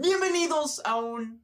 [0.00, 1.42] Bienvenidos a un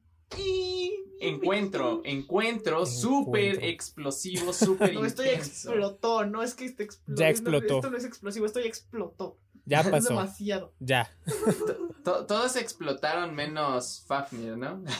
[1.19, 7.19] encuentro, encuentro súper explosivo, súper No, estoy explotó, no es que esté explotó.
[7.21, 7.75] Ya explotó.
[7.75, 9.37] Esto no es explosivo, estoy explotó.
[9.65, 10.09] Ya Es pasó.
[10.09, 10.73] demasiado.
[10.79, 11.11] Ya.
[12.05, 14.81] To- Todos explotaron menos Fafnir, ¿no?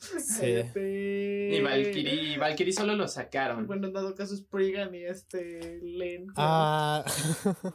[0.00, 0.62] Sí.
[0.76, 3.66] Y Valkyrie, Valkyrie solo lo sacaron.
[3.66, 6.26] Bueno, en dado caso Spriggan y este Len.
[6.36, 7.04] Ah,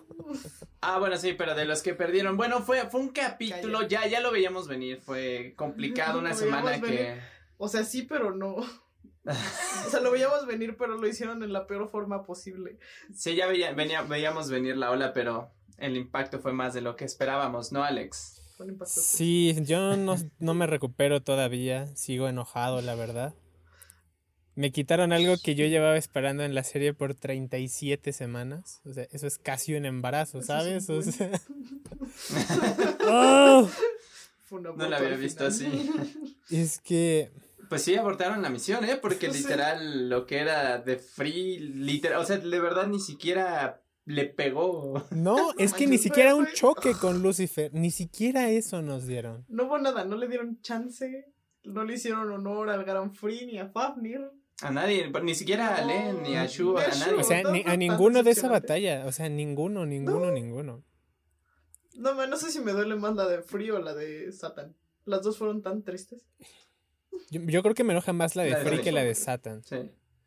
[0.82, 2.38] Ah, bueno, sí, pero de los que perdieron.
[2.38, 5.00] Bueno, fue, fue un capítulo, ya, ya lo veíamos venir.
[5.02, 6.82] Fue complicado una semana que.
[6.82, 7.22] venir.
[7.58, 8.56] O sea, sí, pero no.
[9.86, 12.78] O sea, lo veíamos venir, pero lo hicieron en la peor forma posible.
[13.14, 16.96] Sí, ya veía- venía- veíamos venir la ola, pero el impacto fue más de lo
[16.96, 18.38] que esperábamos, ¿no, Alex?
[18.86, 21.88] Sí, yo no, no me recupero todavía.
[21.96, 23.34] Sigo enojado, la verdad.
[24.54, 28.82] Me quitaron algo que yo llevaba esperando en la serie por 37 semanas.
[28.86, 30.84] O sea, eso es casi un embarazo, ¿sabes?
[30.84, 31.42] es O un buen- sea...
[33.08, 33.70] ¡Oh!
[34.52, 35.90] No la había visto así.
[36.50, 37.32] Es que...
[37.70, 38.98] Pues sí, abortaron la misión, ¿eh?
[38.98, 44.26] Porque literal lo que era de Free, literal, o sea, de verdad ni siquiera le
[44.26, 45.04] pegó.
[45.12, 47.74] No, es que ni siquiera un choque con Lucifer.
[47.74, 49.46] Ni siquiera eso nos dieron.
[49.48, 51.32] No hubo nada, no le dieron chance.
[51.64, 54.22] No le hicieron honor al Gran Free ni a Fafnir.
[54.64, 57.14] A nadie, ni siquiera a Len, ni a Shu, a nadie.
[57.14, 59.06] O sea, no ni- fue a ninguno de esa batalla.
[59.08, 60.32] O sea, ninguno, ninguno, No.
[60.32, 60.84] ninguno.
[61.96, 64.76] No, man, no sé si me duele más la de Free o la de Satan.
[65.06, 66.24] Las dos fueron tan tristes.
[67.32, 68.84] Yo, yo creo que me enoja más la de La de Free Free.
[68.84, 69.64] que la de Satan.
[69.64, 69.78] Sí.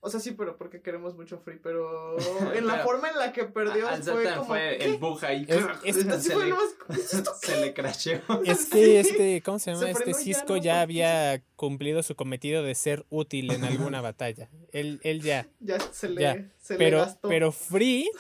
[0.07, 2.17] O sea, sí, pero porque queremos mucho Free, pero
[2.53, 4.45] en la Pero forma en la que perdió Al fue como...
[4.45, 4.85] fue ¿qué?
[4.85, 5.47] el bug ahí.
[5.83, 8.21] Es- se, fue le, le crasheó.
[8.45, 9.85] Es que este, ¿cómo se llama?
[9.85, 14.01] Se este ya Cisco no ya había cumplido su cometido de ser útil en alguna
[14.03, 14.51] batalla.
[14.73, 15.49] Él, él ya.
[15.61, 18.11] Ya se le, Ya, se le Pero, gastó pero Free,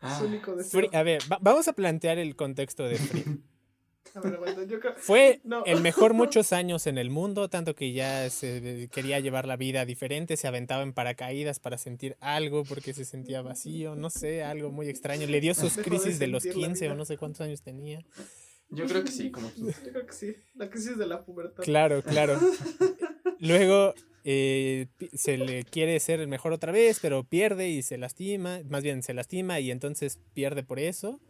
[0.00, 0.80] Ah, su único deseo.
[0.80, 3.24] Free- a ver, va- vamos a plantear el contexto de Free.
[4.96, 5.64] Fue No.
[5.64, 9.84] el mejor muchos años en el mundo, tanto que ya se quería llevar la vida
[9.84, 14.70] diferente, se aventaba en paracaídas para sentir algo porque se sentía vacío, no sé, algo
[14.70, 15.26] muy extraño.
[15.26, 17.62] Le dio sus de crisis de los sentir la 15 o no sé cuántos años
[17.62, 18.04] tenía.
[18.70, 19.68] Yo creo que sí, como tú.
[19.68, 20.34] Yo creo que sí.
[20.54, 21.62] La crisis de la pubertad.
[21.62, 22.38] Claro, claro.
[23.38, 23.94] Luego
[24.24, 28.82] eh, se le quiere ser el mejor otra vez, pero pierde y se lastima, más
[28.82, 31.20] bien se lastima y entonces pierde por eso.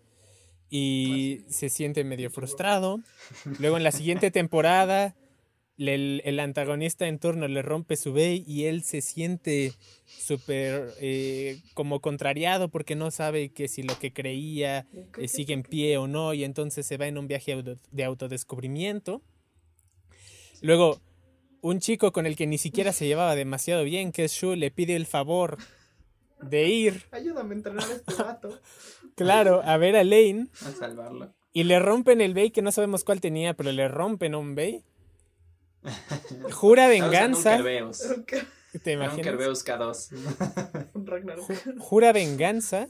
[0.71, 3.01] Y se siente medio frustrado.
[3.61, 5.15] Luego en la siguiente temporada,
[5.79, 9.73] el, el antagonista en turno le rompe su bay y él se siente
[10.07, 14.87] súper eh, como contrariado porque no sabe que si lo que creía
[15.19, 18.05] eh, sigue en pie o no, y entonces se va en un viaje auto- de
[18.05, 19.21] autodescubrimiento.
[20.61, 21.01] Luego,
[21.61, 24.71] un chico con el que ni siquiera se llevaba demasiado bien, que es Shu, le
[24.71, 25.59] pide el favor
[26.43, 28.61] de ir, Ayúdame a entrenar a este vato.
[29.17, 31.35] claro, a ver a Lane, A salvarlo.
[31.53, 34.83] y le rompen el bay, que no sabemos cuál tenía, pero le rompen un bay.
[36.53, 37.63] Jura venganza.
[38.83, 39.25] ¿Te imaginas?
[39.27, 40.89] Kerbeus K2.
[40.95, 41.51] Un Ragnarok.
[41.79, 42.89] Jura venganza.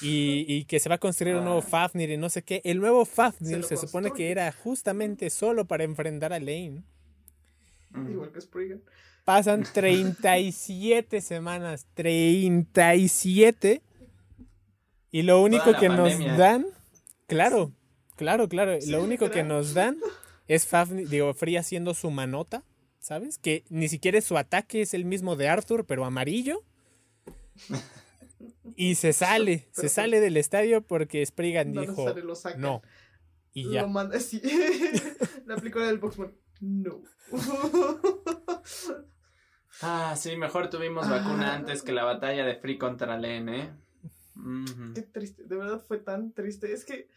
[0.00, 1.62] Y, y que se va a construir un nuevo Ah.
[1.68, 2.62] Fafnir y no sé qué.
[2.64, 6.82] El nuevo Se Fafnir lo se supone que era justamente solo para enfrentar a Lane.
[8.10, 8.82] Igual que Spriggan.
[9.26, 11.86] Pasan 37 semanas.
[11.94, 13.82] 37.
[15.12, 16.28] Y lo único que pandemia.
[16.30, 16.66] nos dan.
[17.28, 17.72] Claro,
[18.16, 18.80] claro, claro.
[18.80, 19.98] Sí, lo único que nos dan
[20.48, 22.64] es Fafnir, digo, Free haciendo su manota.
[22.98, 23.38] ¿Sabes?
[23.38, 26.62] Que ni siquiera su ataque es el mismo de Arthur, pero amarillo.
[28.76, 32.56] Y se sale, se Pero- sale del estadio porque Spriggan No dijo lo saca.
[32.58, 32.80] no.
[33.52, 33.86] Y Lo ya.
[33.86, 34.40] manda así.
[35.46, 36.32] La aplicó la del Boxman.
[36.60, 37.02] No.
[39.80, 43.72] Ah, sí, mejor tuvimos vacuna antes que la batalla de Free contra Len, ¿eh?
[44.94, 46.72] Qué triste, de verdad fue tan triste.
[46.72, 47.08] Es que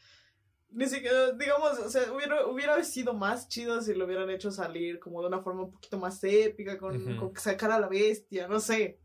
[0.71, 4.99] ni siquiera, digamos, o sea, hubiera, hubiera sido más chido si lo hubieran hecho salir
[4.99, 8.47] como de una forma un poquito más épica, con, con que sacara a la bestia,
[8.47, 8.99] no sé.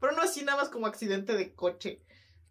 [0.00, 2.02] Pero no así nada más como accidente de coche.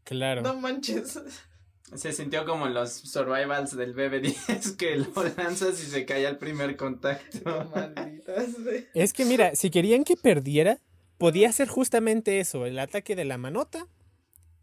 [0.04, 0.42] Claro.
[0.42, 1.22] No manches.
[1.96, 6.40] Se sintió como en los survivals del BB10 que lo lanzas y se cae al
[6.40, 7.70] primer contacto.
[7.76, 8.56] Malditas.
[8.96, 10.80] Es que mira, si querían que perdiera,
[11.20, 13.88] podía ser justamente eso, el ataque de la manota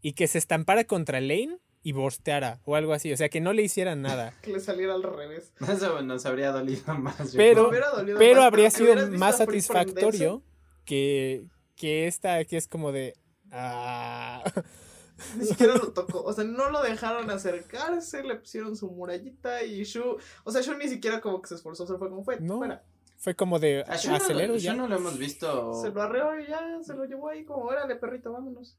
[0.02, 3.52] y que se estampara contra Lane y borsteara o algo así, o sea, que no
[3.52, 4.35] le hicieran nada.
[4.43, 5.52] Que le saliera al revés.
[5.61, 7.35] Eso nos habría dolido más.
[7.37, 10.43] Pero- dolido Pero más, habría sido más satisfactorio
[10.85, 11.44] que,
[11.76, 13.14] que esta que es como de...
[13.50, 14.43] ah,
[15.37, 16.23] Ni siquiera lo tocó.
[16.23, 20.17] O sea, no lo dejaron acercarse, le pusieron su murallita y Shu.
[20.44, 22.41] O sea, Shu ni siquiera como que se esforzó, se fue como fue.
[22.41, 22.56] No.
[22.58, 22.82] Fuera.
[23.19, 24.73] fue como de no, acelero ya.
[24.73, 25.75] Shu no lo hemos visto.
[25.81, 28.79] Se lo arreó y ya se lo llevó ahí como, órale, perrito, vámonos.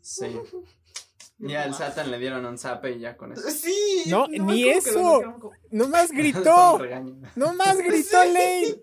[0.00, 0.26] Sí.
[1.40, 3.48] Y al Satan le dieron un zape y ya con eso.
[3.48, 4.02] Sí.
[4.06, 5.22] No, ni eso.
[5.70, 6.80] No más gritó.
[7.36, 8.74] No más gritó Lane.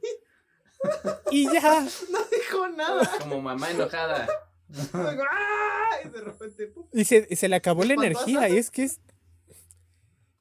[1.31, 1.85] Y ya.
[2.12, 3.12] No dijo nada.
[3.19, 4.27] Como mamá enojada.
[4.94, 5.89] ¡Ah!
[6.06, 6.67] Y de repente.
[6.67, 6.85] pum.
[6.94, 8.50] Y se, se le acabó la ¿Espantó a energía.
[8.50, 9.01] Y es que es.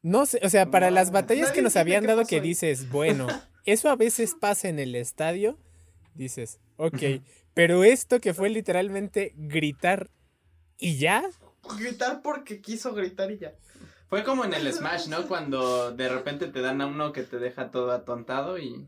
[0.02, 3.26] No sé, o sea, para las batallas que nos habían dado que dices, bueno,
[3.64, 5.58] eso a veces pasa en el estadio,
[6.14, 7.22] dices, ok,
[7.54, 10.10] pero esto que fue literalmente gritar
[10.84, 11.24] y ya,
[11.78, 13.54] Gritar porque quiso gritar y ya.
[14.08, 15.26] Fue como en el Smash, ¿no?
[15.26, 18.86] Cuando de repente te dan a uno que te deja todo atontado y...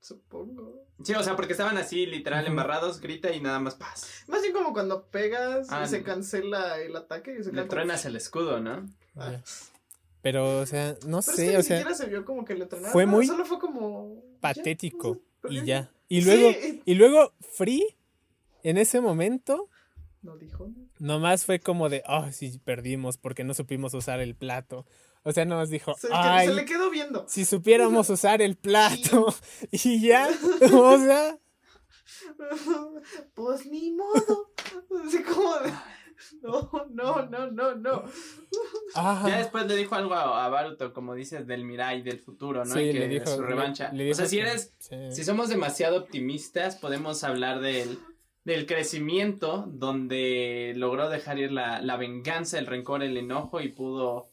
[0.00, 0.84] Supongo.
[1.02, 4.24] Sí, o sea, porque estaban así literal embarrados, grita y nada más paz.
[4.28, 7.36] Más bien como cuando pegas Ah, y se cancela el ataque.
[7.40, 8.86] Y se Le truenas el escudo, ¿no?
[9.16, 9.40] Ah.
[10.20, 12.44] pero, o sea, no Pero es que sé, ni o sea, siquiera se vio como
[12.44, 12.92] que le tronaron.
[12.92, 14.22] fue muy Solo fue como.
[14.40, 15.90] patético ya, y ya.
[16.08, 16.82] Y luego, Sí.
[16.84, 17.96] y luego Free,
[18.62, 19.70] en ese momento,
[20.24, 20.66] No dijo.
[20.68, 20.86] nada.
[20.98, 24.86] nomás fue como de, oh, sí, perdimos porque no supimos usar el plato.
[25.22, 27.24] O sea, nomás dijo, Se, ay, se le quedó viendo.
[27.28, 29.34] si supiéramos usar el plato
[29.70, 30.28] y ya,
[30.72, 31.38] o sea,
[33.34, 34.50] pues ni modo.
[35.06, 35.72] Así como de.
[36.42, 38.04] No, no, no, no, no.
[38.94, 42.64] ah, Ya después le dijo algo a, a Baruto, como dices, del Mirai, del futuro,
[42.64, 42.72] ¿no?
[42.74, 43.90] sí, y que le dijo su revancha.
[43.92, 44.96] le- le o sea, si que- eres, sí.
[45.10, 47.98] si somos demasiado optimistas, podemos hablar del,
[48.44, 54.30] del crecimiento, donde logró dejar ir la, la venganza, el rencor, el enojo y pudo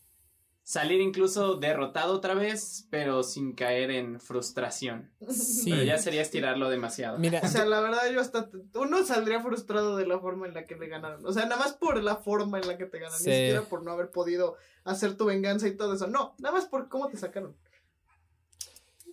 [0.63, 5.11] salir incluso derrotado otra vez, pero sin caer en frustración.
[5.29, 5.71] Sí.
[5.71, 7.17] Pero ya sería estirarlo demasiado.
[7.19, 8.49] Mira, O sea, la verdad, yo hasta.
[8.75, 11.25] Uno saldría frustrado de la forma en la que le ganaron.
[11.25, 13.17] O sea, nada más por la forma en la que te ganan.
[13.17, 13.29] Sí.
[13.29, 16.07] Ni siquiera por no haber podido hacer tu venganza y todo eso.
[16.07, 17.55] No, nada más por cómo te sacaron.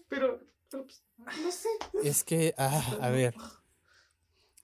[0.09, 0.41] Pero.
[0.71, 1.03] pero, pues,
[1.43, 1.69] no sé.
[2.03, 3.35] es que, ah, a ver.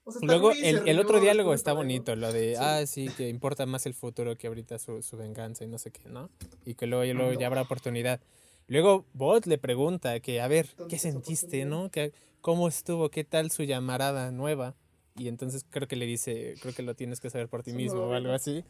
[0.05, 2.61] O sea, está Luego, el, el otro diálogo está bonito, lo de, Sí.
[2.61, 5.91] ah, sí, que importa más el futuro que ahorita su, su venganza y no sé
[5.91, 6.29] qué, ¿no?
[6.63, 8.21] Y que luego, y luego ya habrá oportunidad.
[8.67, 11.89] Luego, Bot le pregunta que, a ver, ¿Dónde ¿qué sentiste, no?
[11.91, 13.09] Que, ¿Cómo estuvo?
[13.09, 14.75] ¿Qué tal su llamarada nueva?
[15.17, 18.01] Y entonces creo que le dice, creo que lo tienes que saber por ti mismo
[18.01, 18.63] o algo así.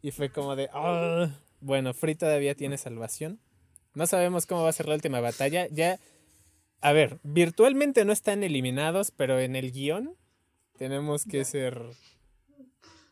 [0.00, 1.30] Y fue como de, ah,
[1.60, 3.38] bueno, Free todavía tiene salvación.
[3.94, 5.68] No sabemos cómo va a ser la última batalla.
[5.70, 6.00] Ya,
[6.80, 10.16] a ver, virtualmente no están eliminados, pero en el guion
[10.82, 11.44] tenemos que Ya.
[11.44, 11.80] ser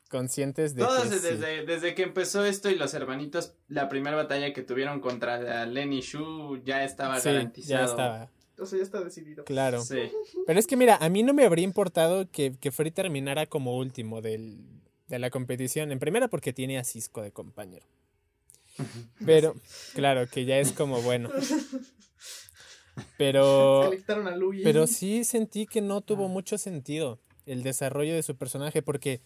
[0.09, 1.27] conscientes de Todos que sí.
[1.29, 6.01] desde, desde que empezó esto y los hermanitos, la primera batalla que tuvieron contra Lenny
[6.01, 7.79] Shu ya estaba Sí, garantizado.
[7.81, 9.45] ya estaba, O sea, ya está decidido.
[9.45, 9.83] claro.
[9.83, 10.11] Sí.
[10.49, 13.77] Pero es que mira, a mí no me habría importado que, que Free terminara como
[13.77, 14.59] último del,
[15.07, 15.93] de la competición.
[15.93, 17.87] En primera porque tiene a Cisco de compañero.
[19.25, 19.55] Pero,
[19.95, 21.31] claro, que ya es como bueno.
[23.17, 23.91] Pero,
[24.65, 27.19] pero sí sentí que no tuvo mucho sentido
[27.51, 29.21] el desarrollo de su personaje porque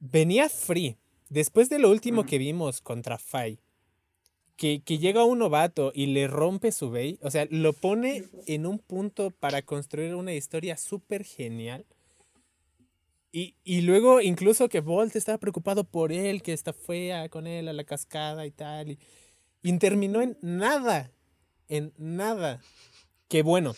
[0.00, 0.96] venía Free.
[1.30, 3.58] Después de lo último que vimos contra Fai,
[4.56, 8.66] que, que llega un novato y le rompe su Bey, o sea, lo pone en
[8.66, 11.86] un punto para construir una historia súper genial.
[13.32, 17.48] Y, y luego incluso que Bolt estaba preocupado por él, que esta fue a- con
[17.48, 18.90] él a la cascada y tal.
[18.92, 18.98] Y,
[19.62, 21.10] y terminó en nada,
[21.68, 22.60] en nada.
[23.26, 23.74] Que bueno,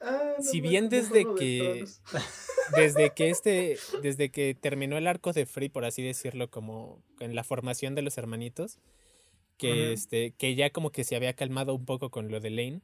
[0.00, 1.86] Ah, no si bien de desde de que-
[2.74, 7.34] desde que este, desde que terminó el arco de Free, por así decirlo, como en
[7.34, 8.78] la formación de los hermanitos,
[9.56, 12.80] que este, que ya como que se había calmado un poco con lo de Lane,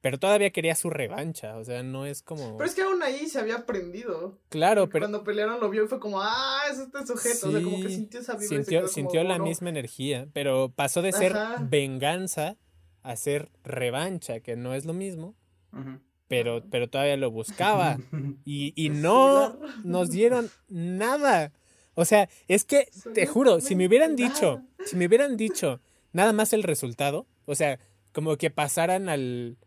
[0.00, 3.26] pero todavía quería su revancha, o sea, no es como Pero es que aún ahí
[3.26, 4.38] se había aprendido.
[4.48, 7.48] claro, Porque pero Cuando pelearon lo vio y fue como, ah, es este sujeto.
[7.48, 8.64] o sea, como que Sí, sintió esa vibra.
[8.64, 8.88] sintió,
[9.20, 9.44] como, la "Oh, no".
[9.44, 11.56] misma energía, pero pasó de ser Ajá.
[11.68, 12.56] venganza
[13.02, 15.34] a ser revancha, que no es lo mismo,
[15.72, 15.98] Ujú.
[16.28, 17.98] Pero, pero todavía lo buscaba.
[18.44, 21.52] Y, y no nos dieron nada.
[21.94, 24.86] O sea, es que, te juro, si me hubieran dicho, nada.
[24.86, 25.80] si me hubieran dicho
[26.12, 27.78] nada más el resultado, o sea,
[28.12, 29.58] como que pasaran al,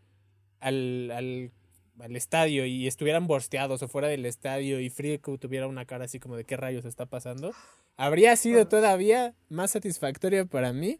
[0.60, 1.52] al, al,
[2.00, 6.18] al estadio y estuvieran borsteados o fuera del estadio y Frico tuviera una cara así
[6.18, 7.52] como de qué rayos está pasando,
[7.96, 10.98] habría sido todavía más satisfactorio para mí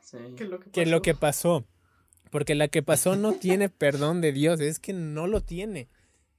[0.00, 0.18] Sí.
[0.36, 1.02] Que lo que, que lo pasó.
[1.02, 1.64] que pasó.
[2.34, 5.88] Porque la que pasó no tiene perdón de Dios, es que no lo tiene.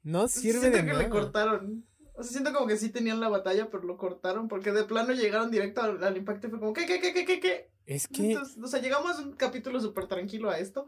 [0.04, 1.04] No sirve siento de que nada.
[1.04, 1.86] le cortaron.
[2.16, 5.14] O sea, siento como que sí tenían la batalla, pero lo cortaron porque de plano
[5.14, 7.72] llegaron directo al, al impacto y fue como, ¿qué, qué, qué, qué, qué, qué?
[7.86, 10.86] Es que Entonces, o sea, llegamos a un capítulo súper tranquilo a esto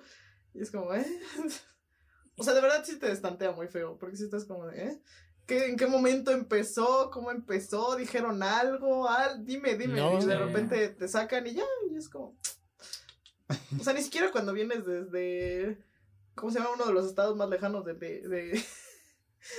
[0.54, 1.06] y es como, ¿eh?
[2.36, 5.02] O sea, de verdad sí te destantea muy feo, porque si estás como de, ¿eh?
[5.46, 7.12] ¿Qué, ¿En qué momento empezó?
[7.12, 7.96] ¿Cómo empezó?
[7.96, 9.08] ¿Dijeron algo?
[9.08, 10.02] Al, dime, dime.
[10.02, 10.38] No, y de sí.
[10.38, 12.36] repente te sacan y ya, y es como...
[13.80, 15.78] O sea, ni siquiera cuando vienes desde...
[16.36, 16.72] ¿Cómo se llama?
[16.76, 18.64] Uno de los estados más lejanos de, de, de,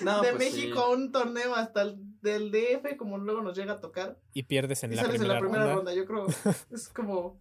[0.02, 0.82] No, de pues México sí.
[0.84, 4.18] a un torneo hasta el del DF, como luego nos llega a tocar.
[4.32, 5.76] Y pierdes en Y la sales en primera, la primera ronda.
[5.76, 5.94] ronda.
[5.94, 6.26] Yo creo.
[6.70, 7.40] Es como.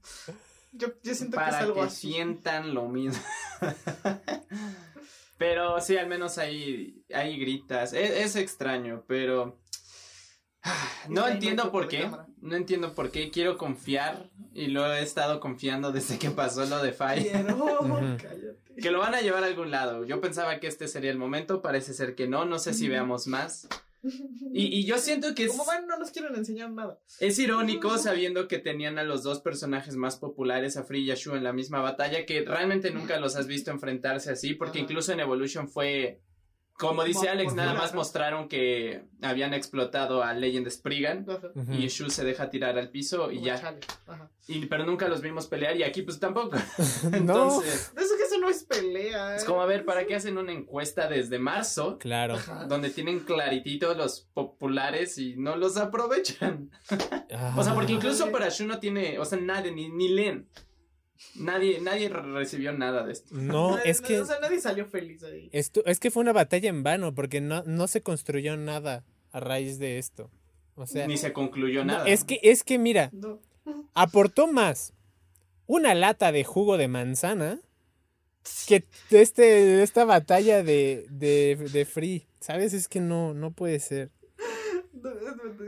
[0.72, 2.12] Yo, yo siento que es algo que así.
[2.14, 3.22] sientan lo mismo.
[5.38, 7.94] pero sí, al menos ahí, ahí gritas.
[7.94, 9.60] Es, es extraño, pero
[11.10, 12.10] no Está entiendo por qué.
[12.42, 13.30] No entiendo por qué.
[13.32, 16.92] Quiero confiar y lo he estado confiando desde que pasó lo de
[18.18, 18.58] cállate.
[18.82, 20.06] Que lo van a llevar a algún lado.
[20.06, 21.62] Yo pensaba que este sería el momento.
[21.62, 22.46] Parece ser que no.
[22.46, 23.68] No sé si veamos más.
[24.54, 26.98] Y, y yo siento que es, Como ven, no nos quieren enseñar nada.
[27.20, 31.16] es irónico sabiendo que tenían a los dos personajes más populares, a Free y a
[31.16, 34.84] Shu, en la misma batalla, que realmente nunca los has visto enfrentarse así, porque Ajá.
[34.86, 36.22] incluso en Evolution fue,
[36.78, 37.98] como dice Alex, nada más ¿no?
[38.00, 41.26] mostraron que habían explotado a Legend Spriggan.
[41.30, 41.74] Ajá.
[41.74, 43.76] Y Shu se deja tirar al piso y Como ya.
[44.48, 46.56] Y, pero nunca los vimos pelear y aquí pues tampoco.
[47.12, 49.36] No, Entonces, De eso que eso no es pelea.
[49.36, 49.46] es ¿eh?
[49.46, 51.98] como a ver, ¿para qué hacen una encuesta desde marzo?
[51.98, 52.36] claro.
[52.36, 52.66] Ajá.
[52.66, 56.70] Donde tienen claritito los populares y no los aprovechan.
[57.58, 57.96] O sea, porque Ah.
[57.96, 60.48] incluso para Shu no tiene, o sea, nadie, ni, ni Len.
[61.36, 63.34] Nadie, nadie re- recibió nada de esto.
[63.36, 65.50] No, Nadie- es que O sea, nadie salió feliz ahí.
[65.52, 69.40] esto, es que fue una batalla en vano porque no, no se construyó nada a
[69.40, 70.30] raíz de esto.
[70.76, 72.06] O sea, Ni se concluyó no, nada.
[72.08, 73.40] es que es que mira, No.
[73.96, 74.94] aportó más
[75.66, 77.60] una lata de jugo de manzana
[78.68, 82.28] que este esta batalla de, de, de Free.
[82.40, 82.74] ¿Sabes?
[82.74, 84.12] Es que no no puede ser.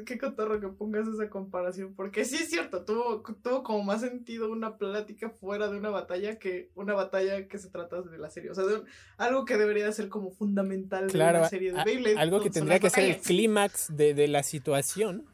[0.05, 1.93] Qué cotorro que pongas esa comparación.
[1.95, 6.39] Porque sí es cierto, tuvo, tuvo como más sentido una plática fuera de una batalla
[6.39, 8.51] que una batalla que se trata de la serie.
[8.51, 8.86] O sea, de un-
[9.17, 12.17] algo que debería ser como fundamental de una serie de a- Beyblade.
[12.17, 15.25] algo que tendría que ser el clímax de, de la situación.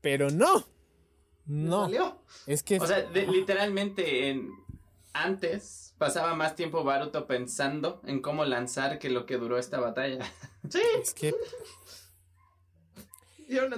[0.00, 0.64] Pero no.
[1.46, 1.82] No.
[1.82, 2.22] Valió.
[2.46, 4.50] Es que O sea, de- literalmente en
[5.12, 10.24] antes pasaba más tiempo Baruto pensando en cómo lanzar que lo que duró esta batalla.
[10.68, 10.80] Sí.
[11.02, 11.34] es que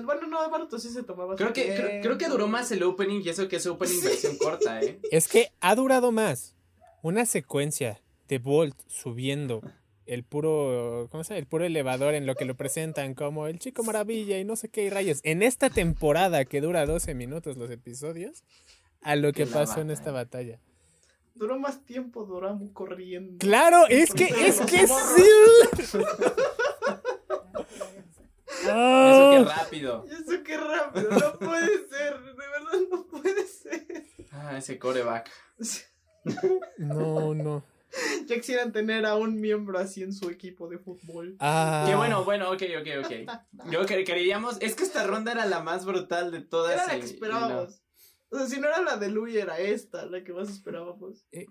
[0.05, 1.37] bueno, no, Baruto sí se tomaba.
[1.37, 4.07] Creo que, creo, creo que duró más el opening y eso que es opening Sí.
[4.07, 4.99] versión corta, ¿eh?
[5.11, 6.55] Es que ha durado más
[7.03, 9.63] una secuencia de Bolt subiendo
[10.07, 11.39] el puro, ¿cómo se llama?
[11.39, 14.69] El puro elevador en lo que lo presentan como el chico maravilla y no sé
[14.69, 15.21] qué y rayos.
[15.23, 18.43] En esta temporada que dura 12 minutos los episodios,
[19.01, 20.59] a lo que pasó en esta batalla.
[20.59, 20.73] batalla.
[21.35, 23.39] Duró más tiempo Doramu corriendo.
[23.39, 25.99] Claro, es que, es que sí.
[28.63, 30.07] Eso Ah, que rápido.
[30.09, 34.05] Eso qué rápido, no puede ser, de verdad no puede ser.
[34.31, 35.31] Ah, ese coreback.
[36.79, 37.65] no, no.
[38.27, 41.37] Ya quisieran tener a un miembro así en su equipo de fútbol.
[41.41, 43.71] Ah, Que bueno, bueno, ok, ok, ok.
[43.71, 46.73] Yo creíamos, es que esta ronda era la más brutal de todas.
[46.75, 47.05] Era la que no.
[47.05, 47.83] esperábamos.
[48.31, 51.27] O sea, si no era la de Louis, era esta, la que más esperábamos.
[51.33, 51.47] Eh,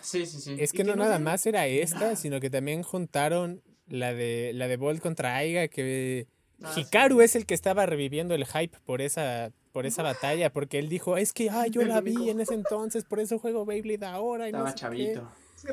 [0.00, 0.56] sí, sí, sí.
[0.58, 4.14] Es ¿Y que qué no no nada más era esta, sino que también juntaron la
[4.14, 6.26] de la de Bolt contra Aiga que
[6.64, 7.24] Ah, Hikaru sí.
[7.24, 11.16] es el que estaba reviviendo el hype por esa por esa batalla porque él dijo,
[11.16, 14.52] "Es que ah, yo la vi en ese entonces, por eso juego Beyblade ahora y
[14.52, 15.14] no Estaba sé qué".
[15.14, 15.32] chavito.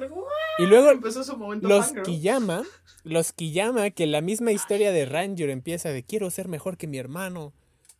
[0.10, 0.26] Como,
[0.60, 0.94] Y luego ¡ah!
[0.94, 2.06] empezó su momento los fangirl.
[2.06, 2.64] Kiyama,
[3.04, 6.98] los Kiyama que la misma historia de Ranger empieza de quiero ser mejor que mi
[7.00, 7.54] hermano,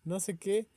[0.04, 0.68] no sé qué.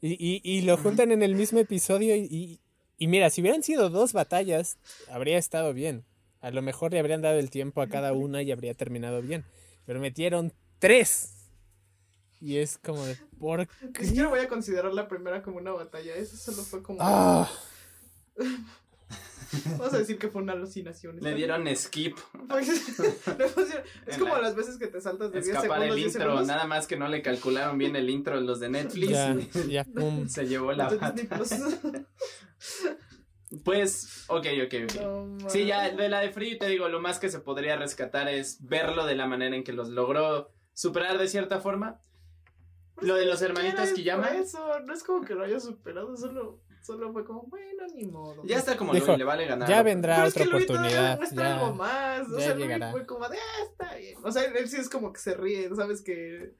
[0.00, 2.60] Y, y, y lo juntan en el mismo episodio y, y,
[2.96, 4.78] y mira, si hubieran sido dos batallas,
[5.10, 6.04] habría estado bien.
[6.40, 9.44] A lo mejor le habrían dado el tiempo a cada una y habría terminado bien.
[9.84, 11.39] Pero metieron tres.
[12.40, 14.04] Y es como de, ¿por qué?
[14.06, 16.14] siquiera voy a considerar la primera como una batalla.
[16.14, 16.98] Eso solo fue como.
[17.00, 17.50] Ah,
[19.78, 21.16] Vamos a decir que fue una alucinación.
[21.16, 22.16] Le ¿está dieron skip.
[24.06, 25.88] es como la- las veces que te saltas de 10 Escapar segundos.
[25.88, 26.46] el 10 intro, segundos.
[26.46, 29.10] nada más que no le calcularon bien el intro los de Netflix.
[29.10, 30.28] ya, y ya, pum.
[30.28, 30.88] Se llevó la.
[33.64, 35.00] Pues, ok, ok, ok.
[35.02, 38.28] No, Sí, ya de la de Free, te digo, lo más que se podría rescatar
[38.28, 42.00] es verlo de la manera en que los logró superar de cierta forma.
[43.00, 44.28] Pues Lo de los hermanitos es Kiyama.
[44.28, 48.42] Eso, no es como que lo haya superado, solo, solo fue como, bueno, ni modo.
[48.44, 49.68] Ya está como Dijo, Louis, le vale ganar.
[49.68, 51.12] ya vendrá Pero es otra que Luis todavía oportunidad.
[51.14, 51.54] demuestra Ya.
[51.58, 52.28] algo más.
[52.28, 52.92] O ya sea, Luis llegará.
[52.92, 54.18] fue como de, ah, está bien.
[54.22, 56.02] O sea, él sí es como que se ríe, ¿sabes?
[56.02, 56.54] Que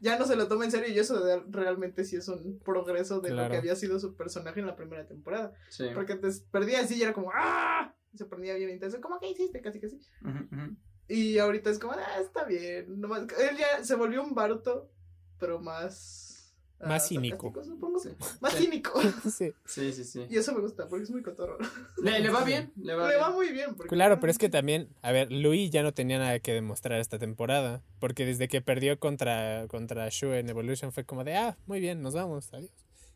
[0.00, 3.20] ya no se lo toma en serio y eso de- realmente sí es un progreso
[3.20, 3.52] de lo Claro.
[3.52, 5.54] que había sido su personaje en la primera temporada.
[5.70, 5.86] Sí.
[5.94, 7.94] Porque antes perdía así y era como, ¡ah!
[8.14, 9.60] Se ponía bien intenso, como, ¿qué hiciste?
[9.60, 9.96] Casi, casi.
[10.22, 10.76] Ujú, ujú.
[11.08, 13.00] Y ahorita es como, ah, está bien.
[13.00, 14.90] Nomás, él ya se volvió un Baruto,
[15.38, 16.54] pero más.
[16.80, 17.48] ah, Más cínico.
[17.52, 17.98] sarcástico, supongo.
[17.98, 18.10] Sí.
[18.40, 18.64] Más Sí.
[18.64, 19.00] cínico.
[19.30, 19.52] Sí.
[19.64, 20.26] Sí, sí, sí.
[20.28, 21.58] Y eso me gusta, porque es muy cotorro.
[22.02, 23.22] Le, le va bien, le va Le bien.
[23.24, 23.74] va muy bien.
[23.74, 27.00] Porque Claro, pero es que también, a ver, Louis ya no tenía nada que demostrar
[27.00, 31.56] esta temporada, porque desde que perdió contra, contra Shu en Evolution fue como de, ah,
[31.66, 32.70] muy bien, nos vamos, adiós.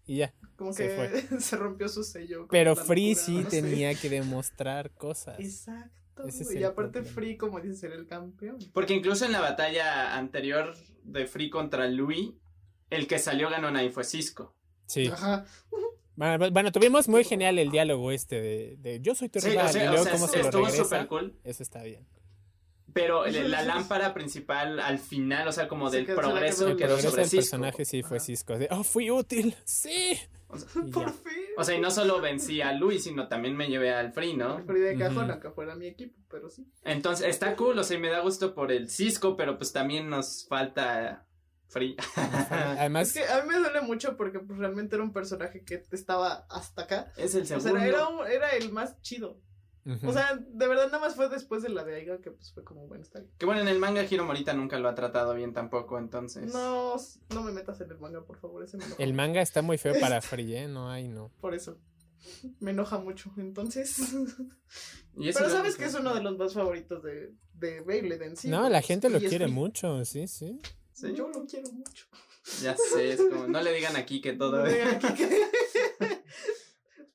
[0.06, 0.34] Y ya.
[0.56, 2.48] Como se que se rompió su sello.
[2.50, 3.60] Pero Free locura, sí no sé.
[3.62, 5.38] tenía que demostrar cosas.
[5.38, 6.00] Exacto.
[6.26, 7.14] Es y aparte problema.
[7.14, 8.58] Free, como dices, era el campeón.
[8.72, 10.74] Porque incluso en la batalla anterior
[11.04, 12.30] de Free contra Louis,
[12.90, 14.54] el que salió ganón ahí fue Cisco.
[14.86, 15.06] Sí.
[15.06, 15.44] Ajá.
[16.16, 19.66] Bueno, bueno, tuvimos muy genial el diálogo este de, de yo soy tu Sí, rival
[19.66, 20.84] o sea, y o luego sea, cómo se lo estuvo regresa.
[20.84, 21.34] súper cool.
[21.44, 22.06] Eso está bien.
[22.92, 27.28] Pero la lámpara principal al final, o sea, como del progreso quedó- quedó sobre el
[27.28, 27.40] Cisco.
[27.42, 28.18] personaje sí fue.
[28.20, 28.58] Cisco.
[28.58, 29.54] De, oh, fui útil.
[29.64, 30.18] Sí.
[30.50, 31.12] O sea, Y Por ya.
[31.12, 31.33] fin.
[31.57, 34.62] o sea, y no solo vencí a Luis, sino también me llevé al Free, ¿no?
[34.64, 36.66] Free de cajón, aunque fuera mi equipo, pero sí.
[36.85, 40.11] Entonces, está cool, o sea, y me da gusto por el Cisco, pero pues también
[40.11, 41.26] nos falta
[41.69, 41.97] Free.
[42.50, 45.83] Además, Es que a mí me duele mucho porque pues, realmente era un personaje que
[45.92, 47.12] estaba hasta acá.
[47.16, 47.85] es el O sea, segundo.
[47.85, 49.40] era, un- era el más chido.
[50.04, 52.62] O sea, de verdad nada más fue después de la de Aiga que pues fue
[52.64, 53.32] como, bueno, está bien.
[53.38, 56.52] Que bueno, en el manga Hiro Morita nunca lo ha tratado bien tampoco, entonces.
[56.52, 56.96] No,
[57.34, 59.02] no me metas en el manga, por favor, ese me enoja.
[59.02, 60.68] el manga está muy feo para Free, ¿eh?
[60.68, 61.30] No hay, no.
[61.40, 61.78] Por eso.
[62.60, 63.99] Me enoja mucho, entonces.
[65.16, 68.37] Y Pero lo- sabes que es uno de los más favoritos de, de Beyblade en
[68.37, 68.49] sí.
[68.49, 69.54] No, la gente lo es quiere free.
[69.54, 70.60] mucho, sí, sí.
[70.92, 72.06] Sí, Yo lo quiero mucho.
[72.62, 74.58] ya sé, es como, no le digan aquí que todo.
[74.58, 75.50] No digan aquí que-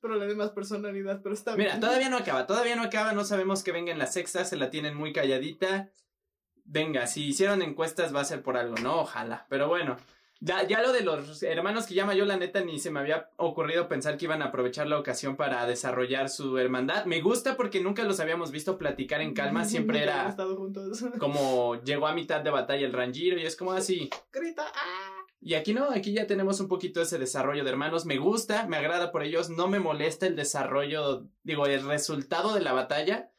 [0.08, 1.80] Dé más personalidad, pero está Mira, bien.
[1.80, 4.70] todavía no acaba, todavía no acaba, no sabemos que venga en la sexta, se la
[4.70, 5.90] tienen muy calladita.
[6.64, 9.00] Venga, si hicieron encuestas va a ser por algo, ¿no?
[9.00, 9.46] Ojalá.
[9.48, 9.96] Pero bueno,
[10.40, 13.30] ya, ya lo de los hermanos que llama yo, la neta, ni se me había
[13.36, 17.06] ocurrido pensar que iban a aprovechar la ocasión para desarrollar su hermandad.
[17.06, 20.36] Me gusta porque nunca los habíamos visto platicar en calma, siempre era
[21.18, 24.10] como llegó a mitad de batalla el Ranjiro y es como así.
[24.32, 25.15] Grita, ¡ah!
[25.40, 28.06] Y aquí no, aquí ya tenemos un poquito ese desarrollo de hermanos.
[28.06, 29.50] Me gusta, me agrada por ellos.
[29.50, 33.30] No me molesta el desarrollo, digo, el resultado de la batalla.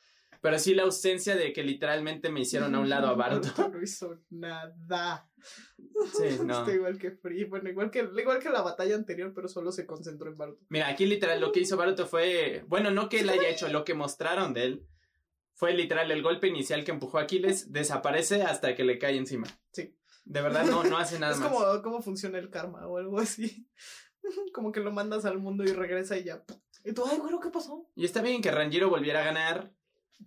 [0.42, 3.70] Pero sí la ausencia de que literalmente me hicieron a un lado a Baruto.
[3.70, 5.30] No hizo nada.
[6.14, 6.60] Sí, no.
[6.60, 7.46] Está igual que Free.
[7.46, 10.66] Bueno, igual que, igual que la batalla anterior, pero solo se concentró en Baruto.
[10.70, 12.64] Mira, aquí literal lo que hizo Baruto fue.
[12.68, 14.88] Bueno, no que él haya hecho, lo que mostraron de él.
[15.56, 19.48] Fue literal el golpe inicial que empujó a Aquiles, desaparece hasta que le cae encima.
[19.72, 19.97] Sí.
[20.30, 21.50] De verdad, no, no hace nada es más.
[21.50, 23.68] como cómo funciona el karma o algo así.
[24.54, 26.44] Como que lo mandas al mundo y regresa y ya.
[26.84, 27.88] Y tú, ay, bueno, ¿qué pasó?
[27.96, 29.72] Y está bien que Ranjiro volviera a ganar,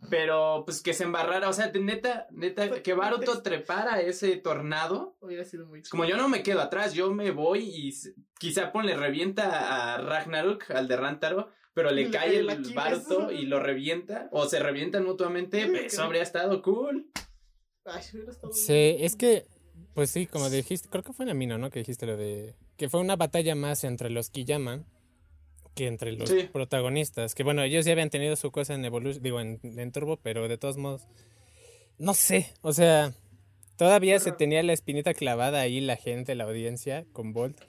[0.09, 5.19] pero pues que se embarrara, o sea, de neta, neta, que Baruto trepara ese tornado.
[5.21, 5.91] Hubiera sido muy chido.
[5.91, 7.93] Como yo no me quedo atrás, yo me voy y
[8.39, 12.73] quizá ponle revienta a Ragnarok, al de Rantaro, pero le Le cae el.
[12.75, 17.10] Baruto y lo revienta, o se revientan mutuamente, Sí, pues, eso habría estado cool.
[17.84, 19.47] Ay, hubiera estado Sí, es que,
[20.00, 21.69] pues sí, como dijiste, creo que fue en Amino, ¿no?
[21.69, 24.82] Que dijiste lo de que fue una batalla más entre los Kiyama
[25.75, 26.49] que entre los Sí.
[26.50, 27.34] protagonistas.
[27.34, 30.49] Que bueno, ellos ya habían tenido su cosa en Evolution, digo, en, en Turbo, pero
[30.49, 31.02] de todos modos,
[31.99, 33.13] no sé, o sea,
[33.76, 37.60] todavía se tenía la espinita clavada ahí la gente, la audiencia, con Bolt.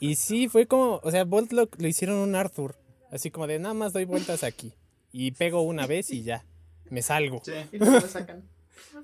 [0.00, 2.74] Y sí, fue como, o sea, Bolt lo, lo hicieron un Arthur,
[3.12, 4.72] así como de nada más doy vueltas aquí
[5.12, 6.44] y pego una vez y ya,
[6.90, 7.40] me salgo.
[7.44, 7.52] Sí.
[7.70, 8.42] Y luego me sacan.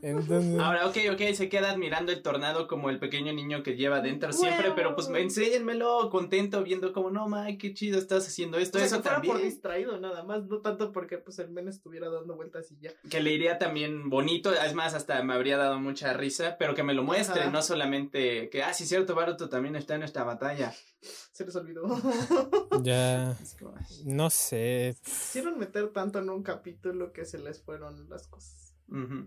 [0.03, 4.01] Entonces, Ahora, ok, ok, se queda admirando el tornado como el pequeño niño que lleva
[4.01, 8.79] dentro siempre, pero pues enséñenmelo contento viendo como, no, Mike, qué chido estás haciendo esto,
[8.79, 9.35] O sea, eso que fuera también.
[9.35, 12.91] por distraído nada más, no tanto porque pues el men estuviera dando vueltas y ya.
[13.09, 16.83] que le iría también bonito, es más, hasta me habría dado mucha risa, pero que
[16.83, 17.51] me lo muestre, Ajá.
[17.51, 20.75] no solamente que, ah, sí, cierto, Baruto también está en esta batalla.
[21.33, 21.83] Se les olvidó.
[22.83, 24.97] ya, Es como, no sé.
[25.05, 28.75] Quisieron meter tanto en un capítulo que se les fueron las cosas.
[28.89, 29.27] Ujú.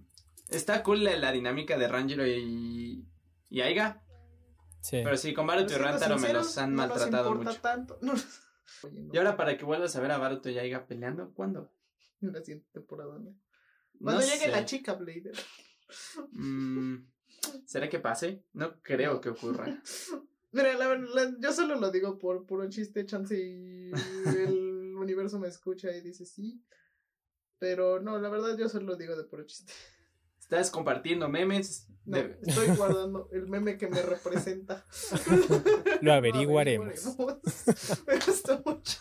[0.50, 3.06] Está cool la, la dinámica de Ranjiro y,
[3.50, 4.02] y Aiga,
[4.82, 5.02] Sí.
[5.04, 7.62] pero sí, con Baruto y Rantaro me los han no nos maltratado importa mucho.
[7.62, 8.00] tanto.
[8.04, 8.14] No.
[8.84, 9.14] Oye, no.
[9.14, 11.72] Y ahora para que vuelvas a ver a Baruto y Aiga peleando, ¿cuándo?
[12.22, 13.30] En la siguiente temporada, ¿no?
[13.32, 13.38] No
[14.00, 14.48] Cuando llegue sé.
[14.50, 15.34] la chica Blader.
[16.32, 16.96] Mm,
[17.66, 18.44] ¿Será que pase?
[18.54, 19.66] No creo que ocurra.
[20.52, 25.48] Mira, la, la- yo solo lo digo por puro chiste, chance y el universo me
[25.48, 26.62] escucha y dice sí.
[27.60, 29.74] Pero no, la verdad yo solo lo digo de puro chiste.
[30.46, 31.88] Estás compartiendo memes.
[32.06, 34.86] No, de- estoy guardando el meme que me representa.
[36.02, 37.18] Lo averiguaremos.
[38.08, 39.00] Me gustó mucho.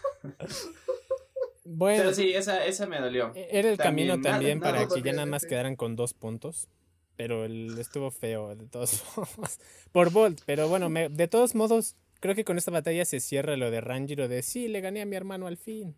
[1.67, 3.33] Bueno, Pero sí, esa, esa me dolió.
[3.35, 6.69] era el También, camino también nada para que ya nada más quedaran con dos puntos.
[7.17, 9.59] Pero el estuvo feo, de todos modos.
[9.93, 13.57] Por Bolt, pero bueno, me- de todos modos, creo que con esta batalla se cierra
[13.59, 15.95] lo de Ranjiro de sí, le gané a mi hermano al fin.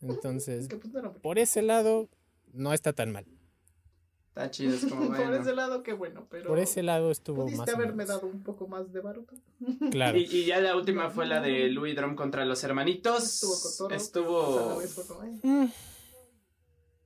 [0.00, 2.08] Entonces, Es que pues por ese lado,
[2.52, 3.26] no está tan mal.
[4.34, 5.34] Está chido, es como Por bueno.
[5.34, 6.48] ese lado, qué bueno, pero.
[6.48, 7.68] Por ese lado estuvo Pudiste más.
[7.68, 8.08] o haberme menos.
[8.08, 9.34] dado un poco más de Baruto.
[9.90, 10.16] Claro.
[10.16, 13.22] Y, y ya la última fue la de Louis Drum contra los hermanitos.
[13.24, 13.94] Estuvo cotorro.
[14.80, 15.20] Estuvo.
[15.42, 15.64] Mm,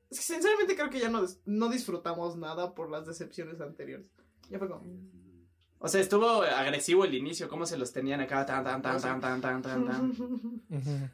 [0.09, 4.09] Es que sinceramente creo que ya no, no disfrutamos nada por las decepciones anteriores.
[4.49, 4.83] Ya fue como.
[4.83, 5.11] "Mm".
[5.79, 9.41] O sea, estuvo agresivo el inicio, cómo se los tenían acá, tan, tan, tan, tan,
[9.41, 11.13] tan, tan, tan.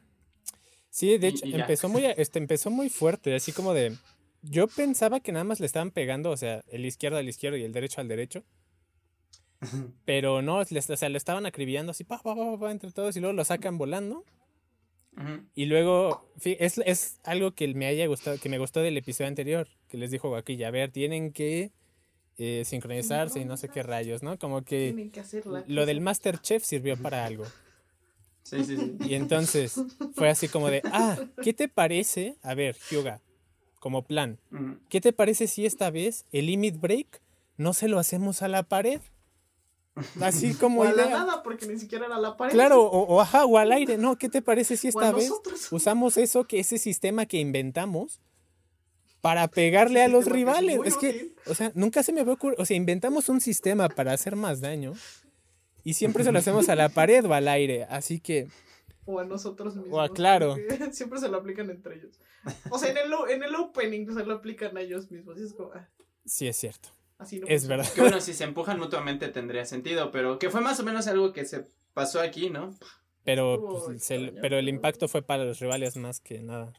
[0.89, 3.97] Sí, de hecho, y empezó muy, este, empezó muy fuerte, así como de.
[4.43, 7.63] Yo pensaba que nada más le estaban pegando, o sea, el izquierdo al izquierdo y
[7.63, 8.43] el derecho al derecho.
[10.05, 12.91] Pero no, les- o sea, lo estaban acribillando así, pa, pa, pa, pa, pa, entre
[12.91, 14.25] todos y luego lo sacan volando.
[15.55, 19.67] Y luego, es, es algo que me haya gustado, que me gustó del episodio anterior,
[19.87, 21.71] que les dijo Guaquilla, a ver, tienen que
[22.39, 24.39] eh, sincronizarse y no sé qué rayos, ¿no?
[24.39, 25.63] Como que Tienen que hacerla.
[25.67, 27.45] lo del Masterchef sirvió para algo.
[28.41, 28.97] Sí, sí, sí.
[29.07, 29.79] Y entonces
[30.15, 32.35] fue así como de, ah, ¿qué te parece?
[32.41, 33.21] A ver, Hyuga,
[33.83, 34.39] como plan.
[34.87, 37.21] ¿qué te parece si esta vez el limit break
[37.57, 39.01] no se lo hacemos a la pared?
[40.21, 41.17] Así como O a la idea.
[41.19, 42.53] nada, porque ni siquiera era la pared.
[42.53, 44.17] Claro, o, o ajá, o al aire, ¿no?
[44.17, 45.67] ¿Qué te parece si esta vez nosotros.
[45.73, 48.21] usamos eso, que ese sistema que inventamos
[49.19, 50.79] para pegarle a los sistema que es rivales?
[50.85, 51.35] Es que, útil.
[51.47, 54.61] o sea, nunca se me había ocurrido, o sea, inventamos un sistema para hacer más
[54.61, 54.93] daño
[55.83, 58.47] y siempre se lo hacemos a la pared o al aire, así que
[59.05, 59.93] O a nosotros mismos.
[59.97, 60.55] O a claro.
[60.91, 62.19] Siempre se lo aplican entre ellos.
[62.69, 65.37] O sea, en el, en el opening se lo aplican a ellos mismos.
[65.39, 65.89] Y es como, ah,
[66.25, 67.87] sí es cierto, así no es verdad.
[67.93, 71.33] Que bueno, si se empujan mutuamente tendría sentido, pero que fue más o menos algo
[71.33, 72.73] que se pasó aquí, ¿no?
[73.25, 76.73] Pero, pues, se- extraño, pero el impacto fue para los rivales más que nada.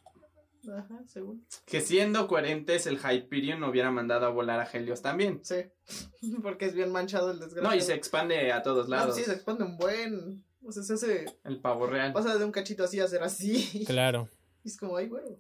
[0.67, 1.47] Ajá, según.
[1.67, 5.41] Que siendo coherentes, el Hyperion hubiera mandado a volar a Helios también.
[5.43, 5.57] Sí.
[6.43, 7.69] Porque es bien manchado el desgraciado.
[7.69, 9.15] No, y se expande a todos No, lados.
[9.17, 10.43] sí, se expande un buen.
[10.67, 11.27] O sea, se hace.
[11.45, 12.13] El pavo real.
[12.13, 13.85] Pasa de un cachito así a ser así.
[13.87, 14.29] Claro.
[14.63, 15.37] Y es como, ay, güey.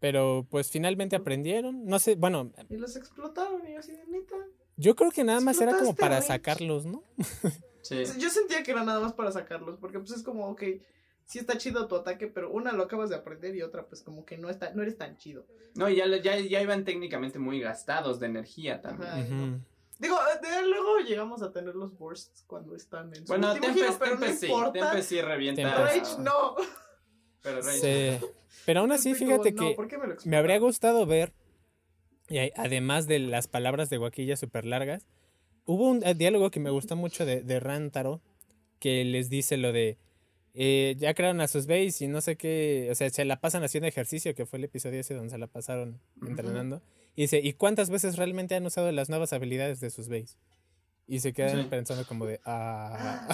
[0.00, 1.84] Pero pues finalmente aprendieron.
[1.84, 4.34] No sé, bueno, Y los explotaron y yo así de neta.
[4.76, 6.28] yo creo que nada más era como para Rich.
[6.28, 7.04] sacarlos, ¿no?
[7.82, 8.04] Sí.
[8.16, 9.76] Yo sentía que era nada más para sacarlos.
[9.80, 10.62] Porque pues es como, ok.
[11.24, 14.24] Sí está chido tu ataque, pero una lo acabas de aprender y otra pues como
[14.24, 15.46] que no está, no eres tan chido.
[15.74, 19.10] No, y ya, ya, ya iban técnicamente muy gastados de energía también.
[19.10, 19.58] Ajá.
[19.98, 23.86] Digo, de luego llegamos a tener los bursts cuando están en su Bueno, último Tempest,
[23.86, 24.72] giro, pero Tempest no importa.
[24.72, 25.62] Tempest sí revienta.
[25.62, 26.06] Tempest.
[26.16, 26.56] Rage no.
[27.42, 28.18] Pero Rage.
[28.20, 28.26] Sí.
[28.66, 31.32] Pero aún así, como, fíjate no, que ¿por qué me, habría gustado ver,
[32.28, 35.06] y hay- además de las palabras de Guaquilla súper largas,
[35.64, 38.20] hubo un eh, diálogo que me gustó mucho de, de Rantaro,
[38.78, 39.98] que les dice lo de,
[40.54, 43.64] eh, ya crearon a sus base y no sé qué, o sea, se la pasan
[43.64, 46.82] haciendo ejercicio, que fue el episodio ese donde se la pasaron entrenando,
[47.14, 50.36] y dice, ¿y cuántas veces realmente han usado las nuevas habilidades de sus base?
[51.06, 51.68] Y se quedan Sí.
[51.68, 53.26] pensando como de, ah...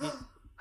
[0.00, 0.06] Y,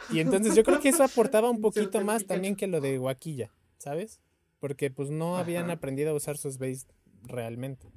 [0.18, 3.52] y entonces yo creo que eso aportaba un poquito más también que lo de Guaquilla,
[3.78, 4.20] ¿sabes?
[4.60, 5.74] Porque pues no habían Ajá.
[5.74, 6.88] aprendido a usar sus base
[7.24, 7.88] realmente.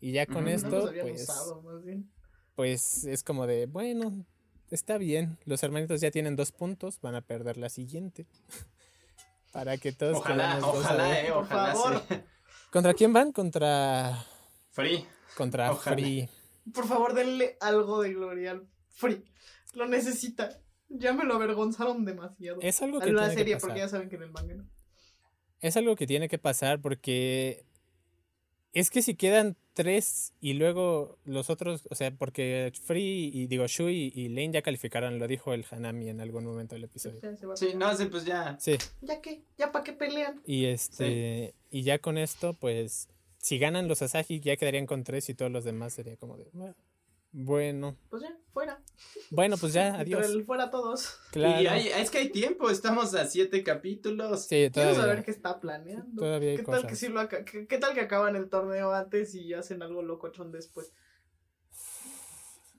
[0.00, 0.44] Y ya con.
[0.44, 1.62] No esto, habían pues, usado,
[2.54, 4.24] pues es como de, bueno,
[4.70, 5.36] está bien.
[5.44, 8.26] Los hermanitos ya tienen dos puntos, van a perder la siguiente.
[9.52, 11.74] Para que todos Ojalá, ojalá, eh, Por ojalá.
[11.74, 12.02] favor.
[12.08, 12.14] sí.
[12.70, 13.32] ¿Contra quién van?
[13.32, 14.24] Contra
[14.70, 15.04] Free.
[15.36, 15.96] contra Ojalá.
[15.96, 16.28] Free.
[16.72, 19.24] Por favor, denle algo de gloria al Free.
[19.74, 20.60] Lo necesita.
[20.88, 22.60] Ya me lo avergonzaron demasiado.
[22.60, 23.68] Es algo que en la que serie, pasar.
[23.68, 24.68] porque ya saben que en el manga no.
[25.60, 27.64] Es algo que tiene que pasar porque
[28.72, 33.66] es que si quedan tres y luego los otros, o sea, porque Free y digo
[33.66, 37.20] Shui y Lane ya calificaron, lo dijo el Hanami en algún momento del episodio.
[37.56, 38.56] Sí, no, sí, pues ya.
[38.60, 39.42] Sí, ¿Ya qué?
[39.56, 40.40] ¿Ya para qué pelean?
[40.44, 45.28] y este y ya con esto pues si ganan los Asahi ya quedarían con tres
[45.30, 46.74] y todos los demás sería como de "Bueno,
[47.32, 48.80] bueno, Pues ya, fuera.
[49.30, 50.30] bueno, pues ya, Pero adiós.
[50.34, 51.18] el fuera todos.
[51.30, 51.62] Claro.
[51.62, 54.42] Y hay- es que hay tiempo, estamos a siete capítulos.
[54.46, 55.22] Sí, Quiero saber todavía.
[55.24, 56.22] qué está planeando.
[56.22, 59.34] Todavía hay ¿Qué tal que sí lo qué, qué tal que acaban el torneo antes
[59.34, 60.92] y hacen algo locochón después?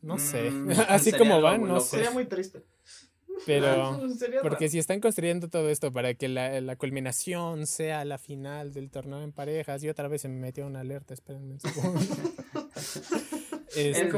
[0.02, 0.50] No sé.
[0.52, 1.98] Mm, Así como van, no sé.
[1.98, 2.64] Sería muy triste.
[3.46, 4.00] Pero
[4.44, 8.92] Porque si están construyendo todo esto para que la, la culminación sea la final del
[8.92, 12.00] torneo en parejas, y otra vez se me metió una alerta, espérenme un segundo.
[13.76, 14.12] El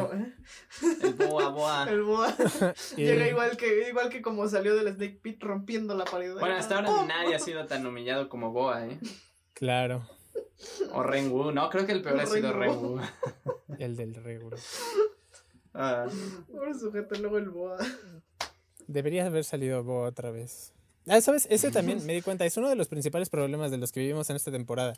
[1.16, 1.90] boa boa.
[1.90, 2.36] El boa
[2.98, 6.34] y- llega igual que, igual que como salió del Snake Pit rompiendo la pared.
[6.34, 7.08] Bueno, hasta ahora ¡Pum!
[7.08, 9.00] nadie ha sido tan humillado como Boa, ¿eh?
[9.54, 10.08] Claro,
[10.92, 11.52] O Renwu.
[11.52, 12.98] No, creo que el peor ha sido Renwu.
[12.98, 13.08] Renwu.
[13.80, 14.58] el del regulo.
[15.74, 16.06] Ah,
[16.52, 17.78] Pobre sujeto, luego el boa.
[18.88, 20.74] Debería haber salido Bo otra vez.
[21.08, 21.48] Ah, ¿sabes?
[21.50, 24.30] Ese también me di cuenta, es uno de los principales problemas de los que vivimos
[24.30, 24.94] en esta temporada.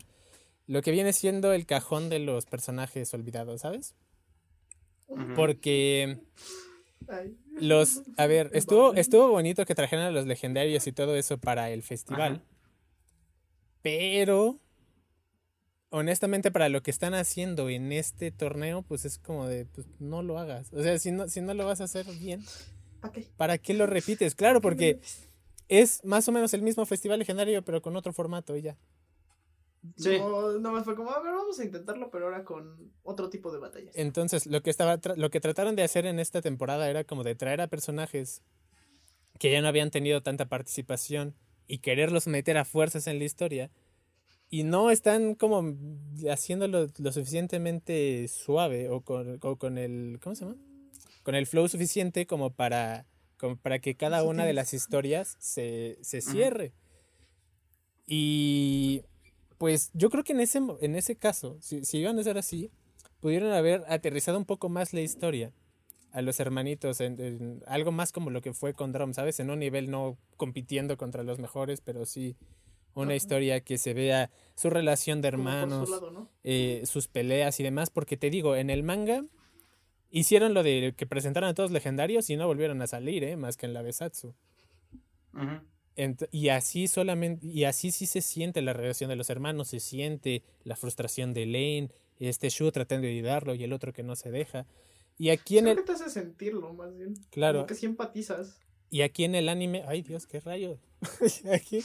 [0.68, 3.94] Lo que viene siendo el cajón de los personajes olvidados, ¿sabes?
[5.36, 6.20] Porque.
[7.60, 11.70] Los, a ver, estuvo, estuvo bonito que trajeran a los legendarios y todo eso para
[11.70, 12.34] el festival.
[12.36, 12.56] Ajá.
[13.86, 14.60] Pero,
[15.92, 20.24] honestamente, para lo que están haciendo en este torneo, pues es como de, pues no
[20.24, 20.74] lo hagas.
[20.74, 22.44] O sea, si no, si no lo vas a hacer bien.
[23.38, 24.34] ¿para qué lo repites?
[24.34, 25.00] Claro, porque
[25.70, 28.76] es más o menos el mismo festival legendario, pero con otro formato y ya.
[29.98, 30.18] Sí.
[30.20, 33.52] No, no me fue como, a ver, vamos a intentarlo, pero ahora con otro tipo
[33.52, 33.94] de batallas.
[33.96, 37.36] Entonces, lo que estaba lo que trataron de hacer en esta temporada era como de
[37.36, 38.42] traer a personajes
[39.40, 41.36] que ya no habían tenido tanta participación
[41.68, 43.72] y quererlos meter a fuerzas en la historia
[44.50, 45.76] y no están como
[46.30, 50.58] haciéndolo lo suficientemente suave o con, o con el, ¿cómo se llama?
[51.24, 53.06] Con el flow suficiente como para,
[53.38, 56.74] como para que cada una de las historias se, se cierre.
[58.06, 59.04] Y
[59.66, 62.70] pues yo creo que en ese, en ese caso, si, si iban a ser así,
[63.20, 65.52] pudieron haber aterrizado un poco más la historia
[66.12, 69.40] a los hermanitos en, algo más como lo que fue con Drum, ¿sabes?
[69.40, 72.36] En un nivel no compitiendo contra los mejores, pero sí
[72.94, 75.90] una historia que se vea su relación de hermanos,
[76.44, 79.26] eh, sus peleas y demás, porque te digo, en el manga
[80.12, 83.36] hicieron lo de que presentaron a todos legendarios y no volvieron a salir, ¿eh?
[83.36, 84.36] Más que en la Besatsu.
[86.32, 90.44] Y así solamente, y así sí se siente la relación de los hermanos, se siente
[90.64, 94.32] la frustración de Lane, este Shu tratando de ayudarlo y el otro que no se
[94.32, 94.66] deja.
[95.18, 95.84] Y aquí en el...
[95.84, 97.14] te hace sentirlo, más bien.
[97.30, 97.60] Claro.
[97.60, 98.58] Como que sí empatizas.
[98.90, 100.78] Y aquí en el anime, ay Dios, qué rayo.
[101.54, 101.82] aquí,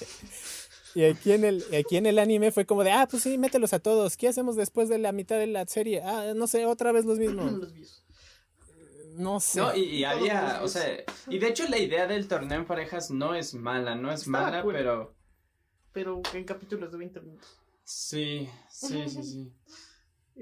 [0.94, 3.73] y aquí en, el, aquí en el anime fue como de, ah, pues sí, mételos
[3.73, 4.16] a todos.
[4.16, 6.03] ¿Qué hacemos después de la mitad de la serie?
[6.03, 7.53] Ah, no sé, otra vez los mismos.
[9.16, 9.61] no sé.
[9.61, 10.85] No, y, había, o sea,
[11.29, 14.62] y de hecho la idea del torneo en parejas no es mala, no es mala,
[14.64, 15.14] pero...
[15.92, 17.61] Pero en capítulos de 20 minutos.
[17.83, 19.53] Sí, sí, sí, sí.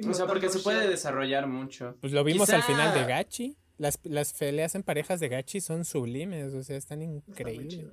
[0.07, 1.97] o sea, porque se puede desarrollar mucho.
[2.01, 3.57] Pues lo vimos al final de Gachi.
[3.79, 7.87] Las, las peleas en parejas de Gachi son sublimes, o sea, están increíbles.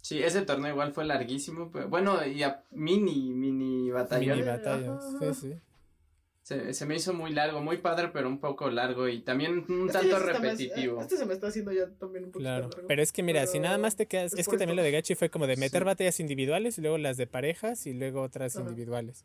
[0.00, 4.36] Sí, ese torneo igual fue larguísimo, pero bueno, y a mini, mini batalla.
[4.36, 5.54] Mini batalla, sí, sí.
[6.46, 9.88] Se, se, me hizo muy largo, muy padre, pero un poco largo y también un
[9.88, 11.00] tanto repetitivo.
[11.00, 12.68] este se me está haciendo ya también un poco claro.
[12.68, 12.86] largo.
[12.86, 15.16] Pero es que mira, si nada más te quedas, es, que también lo de Gachi
[15.16, 19.24] fue como de meter batallas individuales y luego las de parejas y luego otras individuales.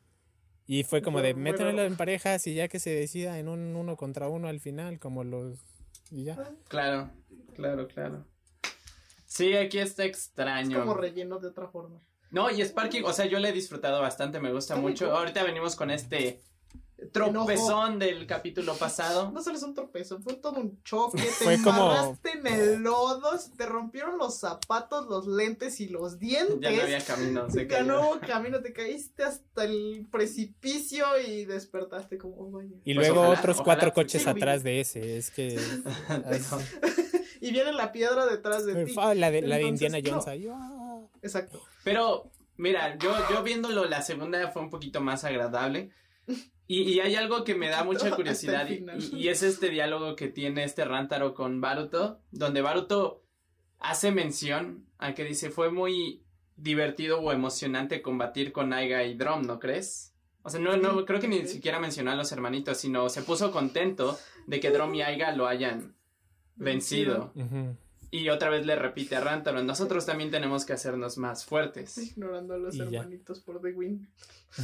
[0.66, 3.98] Y fue como de métemelo en parejas y ya que se decida en un uno
[3.98, 5.60] contra uno al final, como los
[6.10, 6.38] y ya.
[6.70, 7.12] Claro,
[7.54, 8.26] claro, claro.
[9.28, 10.80] Sí, aquí está extraño.
[10.80, 12.02] Es como relleno de otra forma.
[12.32, 15.16] No, y Sparky, o sea, yo le he disfrutado bastante, me gusta mucho.
[15.16, 16.42] Ahorita venimos con este
[17.12, 19.32] tropezón del capítulo pasado.
[19.32, 21.22] No solo es un tropezón, fue todo un choque.
[21.40, 22.18] Te como...
[22.24, 26.60] en el lodo, te rompieron los zapatos, los lentes y los dientes.
[26.62, 31.46] Ya no había camino, se Ya no hubo camino, te caíste hasta el precipicio y
[31.46, 35.60] despertaste como oh, Y pues luego otros cuatro coches atrás de ese, es que
[37.42, 38.94] y viene la piedra detrás de ti.
[39.16, 40.48] La de, la de Indiana Jones ahí.
[40.50, 41.00] Ah.
[41.22, 41.62] Exacto.
[41.84, 45.92] Pero, mira, yo, yo viéndolo, la segunda fue un poquito más agradable.
[46.72, 50.30] Y, y hay algo que me da mucha curiosidad y, y, es este diálogo que
[50.30, 53.26] tiene este Rántaro con Baruto, donde Baruto
[53.80, 56.24] hace mención a que dice fue muy
[56.56, 60.16] divertido o emocionante combatir con Aiga y Drum, ¿no crees?
[60.44, 63.52] O sea, no, no, creo que ni siquiera mencionó a los hermanitos, sino se puso
[63.52, 65.98] contento de que Drum y Aiga lo hayan
[66.56, 67.34] vencido.
[68.14, 71.98] Y otra vez le repite a Rantaro, nosotros también tenemos que hacernos más fuertes.
[71.98, 74.06] Ignorando a los hermanitos por The Win.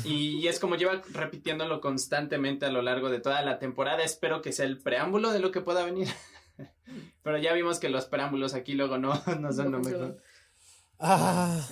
[0.04, 4.04] Y, es como lleva repitiéndolo constantemente a lo largo de toda la temporada.
[4.04, 6.10] Espero que sea el preámbulo de lo que pueda venir.
[7.24, 10.22] Pero ya vimos que los preámbulos aquí luego no, no son lo mejor.
[11.00, 11.66] Ah.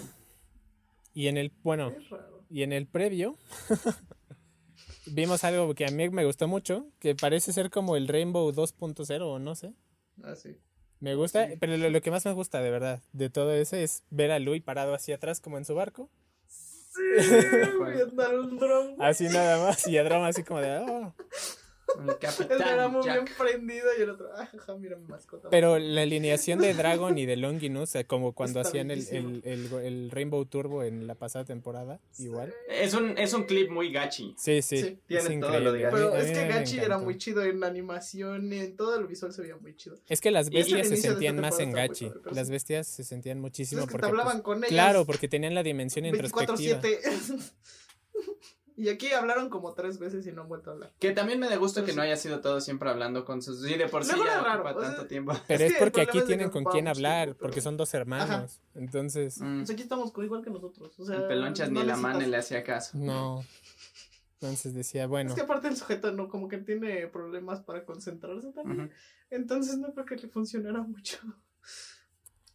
[1.14, 1.94] Y en el, bueno,
[2.50, 3.38] y en el previo
[5.08, 9.22] vimos algo que a mí me gustó mucho, que parece ser como el Rainbow 2.0
[9.22, 9.74] o no sé.
[10.24, 10.58] Ah, sí.
[10.99, 14.31] Me gusta, pero lo, que más me gusta de verdad de todo eso es ver
[14.31, 16.10] a Louis parado hacia atrás como en su barco.
[16.47, 17.01] Sí,
[18.39, 18.95] un dron.
[18.99, 20.77] Así nada más, y a drama así como de...
[20.79, 21.13] Oh.
[22.00, 22.62] El capitán.
[22.74, 25.50] era muy bien prendido y el otro, ah, mira mi mascota.
[25.50, 30.84] Pero la alineación de Dragon y de Longinus, como cuando hacían el, el, Rainbow Turbo
[30.84, 32.54] en la pasada temporada, igual.
[32.69, 34.36] Es un, es un clip muy gachi.
[34.38, 35.00] Sí, sí.
[35.08, 35.95] Tiene todo lo de gachi.
[35.95, 39.41] Pero es que gachi era muy chido en animación y en todo el visual se
[39.41, 39.98] veía muy chido.
[40.08, 42.12] Es que las bestias se sentían más en gachi.
[42.32, 43.82] las bestias se sentían muchísimo.
[43.82, 44.69] Es que porque, te hablaban pues, con ellas.
[44.69, 46.82] Claro, porque tenían la dimensión introspectiva.
[46.82, 47.52] 24-7.
[48.78, 50.94] Y aquí hablaron como tres veces y no han vuelto a hablar.
[51.00, 53.66] Que también me da gusto que no haya sido todo siempre hablando con sus...
[53.70, 55.34] Y de por sí ya raro, tanto tiempo.
[55.48, 58.60] Pero es, porque aquí tienen con quién hablar, porque son dos hermanos.
[58.74, 59.40] Entonces...
[59.40, 59.60] Mm.
[59.60, 61.00] Pues aquí estamos igual que nosotros.
[61.00, 62.98] O sea, pelonchas ni la mano le hacía caso.
[62.98, 63.46] No.
[64.42, 65.30] Entonces decía, bueno.
[65.30, 68.92] Es que aparte el sujeto no, como que tiene problemas para concentrarse también.
[69.30, 71.18] Entonces no creo que le funcionara mucho.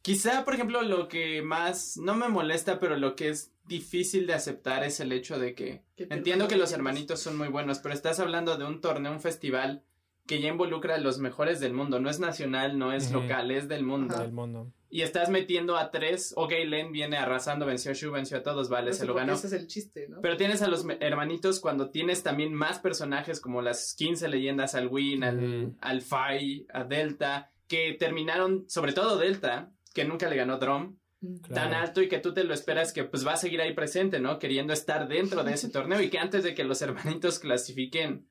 [0.03, 4.35] Quizá, por ejemplo, lo que más no me molesta, pero lo que es difícil de
[4.35, 8.19] aceptar es el hecho de que entiendo que los hermanitos son muy buenos, pero estás
[8.19, 9.85] hablando de un torneo, un festival
[10.27, 13.69] que ya involucra a los mejores del mundo, no es nacional, no es local, es
[13.69, 14.19] del mundo.
[14.19, 14.73] Del mundo.
[14.89, 18.69] Y estás metiendo a tres, ok, Len viene arrasando, venció a Shu, venció a todos,
[18.69, 19.35] vale, se lo ganó.
[19.35, 20.21] Ese es el chiste, ¿no?
[20.21, 24.89] Pero tienes a los hermanitos cuando tienes también más personajes como las 15 leyendas al
[24.89, 30.59] Win, al, al Fai, a Delta, que terminaron, sobre todo Delta, que nunca le ganó
[30.59, 31.55] Drum, Claro.
[31.55, 34.21] tan alto y que tú te lo esperas que pues va a seguir ahí presente,
[34.21, 34.39] ¿no?
[34.39, 38.27] Queriendo estar dentro de ese torneo y que antes de que los hermanitos clasifiquen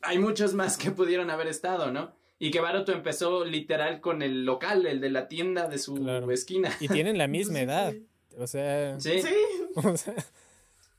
[0.00, 2.12] hay muchos más que pudieron haber estado, ¿no?
[2.38, 6.30] Y que Baruto empezó literal con el local, el de la tienda de su Claro.
[6.32, 6.70] esquina.
[6.80, 7.94] Y tienen la misma edad.
[8.38, 9.28] O sea, Sí, Sí,
[9.76, 10.14] o sea,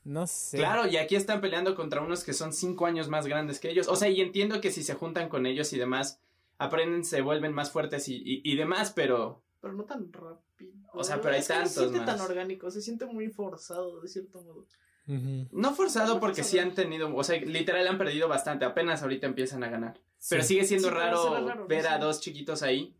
[0.04, 0.58] no sé.
[0.58, 3.88] claro, y aquí están peleando contra unos que son cinco años más grandes que ellos.
[3.88, 6.20] O sea, y entiendo que si se juntan con ellos y demás,
[6.58, 10.74] aprenden, se vuelven más fuertes y, y, y demás, pero pero no tan rápido.
[10.92, 12.06] O sea, pero hay Es que no tantos se siente más.
[12.06, 14.66] tan orgánico, se siente muy forzado, de cierto modo.
[15.06, 19.26] No forzado No porque sí han tenido, o sea, literal han perdido bastante, apenas ahorita
[19.26, 19.98] empiezan a ganar.
[20.28, 22.94] Pero sigue siendo Sí, raro, ver a dos chiquitos ahí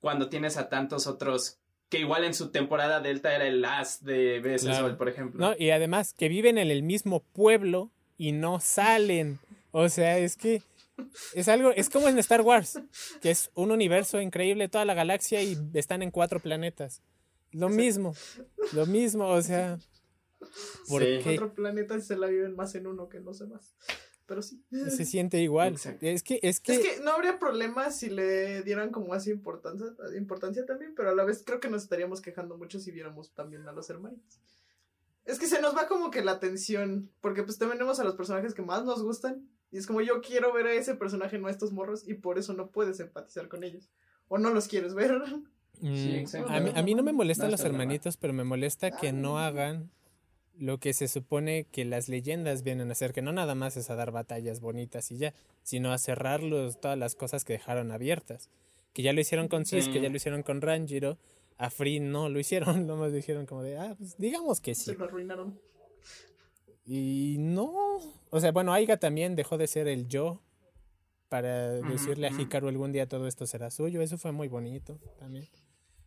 [0.00, 1.58] cuando tienes a tantos otros
[1.90, 4.86] que igual en su temporada Delta era el as de BS Claro.
[4.88, 5.38] Sol, por ejemplo.
[5.50, 9.38] No, y además que viven en el mismo pueblo y no salen.
[9.72, 10.62] O sea, es que
[11.34, 12.80] es algo, es como en Star Wars,
[13.20, 17.02] que es un universo increíble, toda la galaxia y están en cuatro planetas.
[17.52, 18.14] Lo mismo,
[18.72, 19.78] lo mismo, o sea,
[20.88, 21.20] ¿por Sí.
[21.22, 21.34] qué?
[21.34, 23.74] Otro planeta se la viven más en uno que en los demás.
[24.26, 24.62] Pero sí.
[24.70, 25.72] se siente igual.
[25.72, 26.06] Exacto.
[26.06, 29.88] Es que, es que, Es que no habría problema si le dieran como así importancia,
[30.16, 33.66] importancia también, pero a la vez creo que nos estaríamos quejando mucho si viéramos también
[33.66, 34.38] a los hermanitos.
[35.24, 38.14] Es que se nos va como que la atención, porque pues también vemos a los
[38.14, 41.48] personajes que más nos gustan, y es como yo quiero ver a ese personaje, no
[41.48, 43.90] a estos morros, y por eso no puedes empatizar con ellos.
[44.28, 45.12] O no los quieres ver.
[45.80, 46.50] mm, exacto.
[46.50, 49.38] a, mí, a mí no me molestan No los hermanitos, pero me molesta que no
[49.38, 49.90] hagan
[50.58, 53.88] lo que se supone que las leyendas vienen a hacer, que no nada más es
[53.88, 57.92] a dar batallas bonitas y ya, sino a cerrar los- todas las cosas que dejaron
[57.92, 58.50] abiertas.
[58.92, 60.00] Que ya lo hicieron con Cis, que Sí.
[60.00, 61.16] ya lo hicieron con Ranjiro,
[61.56, 64.84] a Free no lo hicieron, nomás dijeron como de, ah, pues digamos que sí.
[64.86, 65.58] Se lo arruinaron.
[66.92, 67.98] Y no,
[68.30, 70.42] o sea, bueno, Aiga también dejó de ser el yo
[71.28, 72.30] para decirle a.
[72.32, 75.48] Hikaru algún día todo esto será suyo, eso fue muy bonito también.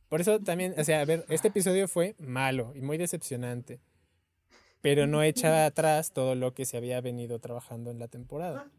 [0.09, 3.79] Por eso también, o sea, a ver, este episodio fue malo y muy decepcionante,
[4.81, 8.69] pero no echa atrás todo lo que se había venido trabajando en la temporada.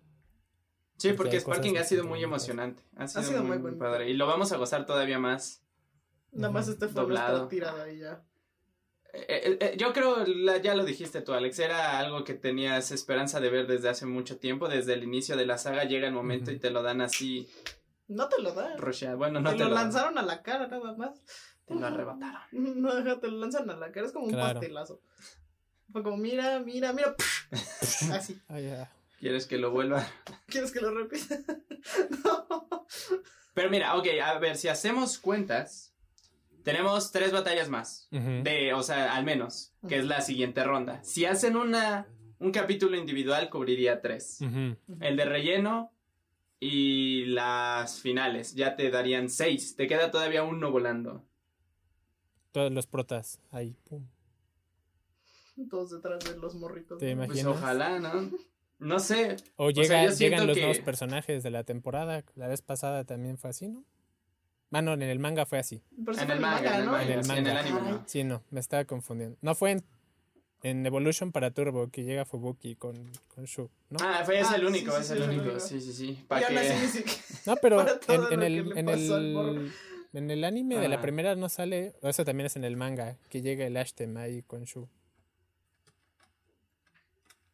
[0.99, 2.83] Sí, Porque Sparking ha sido muy emocionante.
[2.97, 4.11] Ha sido, sido muy, muy padre.
[4.11, 5.65] Y lo vamos a gozar todavía más.
[6.33, 7.07] Nada más este fue
[7.49, 8.23] tirada y ya.
[9.17, 12.91] Eh, eh, eh, yo creo, la- ya lo dijiste tú, Alex, era algo que tenías
[12.91, 14.69] esperanza de ver desde hace mucho tiempo.
[14.69, 17.49] Desde el inicio de la saga llega el momento y te lo dan así,
[18.09, 18.77] No te lo dan.
[19.17, 21.21] Bueno, no te, te, lo, lo dan, lanzaron a la cara nada más.
[21.67, 22.41] te lo arrebataron.
[22.53, 25.01] No, te lo lanzan a la cara, es como un pastelazo.
[25.93, 27.15] Fue como, mira, mira, mira.
[28.13, 28.39] Así.
[28.49, 28.91] Ya.
[29.21, 30.07] ¿Quieres que lo vuelva?
[30.47, 31.39] ¿Quieres que lo repita?
[32.25, 32.87] no.
[33.55, 35.94] Pero mira, ok, a ver, si hacemos cuentas,
[36.65, 38.09] tenemos tres batallas más.
[38.11, 41.03] De, o sea, al menos, que es la siguiente ronda.
[41.05, 44.41] Si hacen una, un capítulo individual, cubriría tres.
[44.41, 45.93] El de relleno
[46.59, 48.55] y las finales.
[48.55, 49.77] Ya te darían seis.
[49.77, 51.25] Te queda todavía uno volando.
[52.53, 53.77] Todos los protas ahí.
[53.89, 54.07] pum.
[55.71, 56.99] Todos detrás de los morritos.
[56.99, 57.15] ¿Te.
[57.15, 57.47] Pues imaginas?
[57.47, 58.31] ojalá, ¿no?
[58.79, 59.37] No sé.
[59.57, 62.25] O, llega, llegan los que- nuevos personajes de la temporada.
[62.35, 63.85] La vez pasada también fue así, ¿no?
[64.75, 65.83] Ah, no, en el manga fue así.
[66.21, 66.93] En el manga, en el ¿no?
[66.93, 67.61] manga, En el sí, en el manga.
[67.61, 68.03] anime, no.
[68.07, 69.37] Sí, no, me estaba confundiendo.
[69.41, 69.85] No fue en,
[70.63, 73.99] en Evolution para Turbo que llega Fubuki con, con Shu, ¿no?
[74.03, 75.61] Ah, fue, es Ah, el único, sí, es sí, el único.
[75.61, 76.25] Sí, sí, sí.
[76.29, 76.55] Para que...
[77.47, 79.73] No, pero en, en el, en, el,
[80.13, 83.17] en el anime de la primera no sale, o eso también es en el manga,
[83.31, 84.89] que llega el Ashtem ahí con Shu.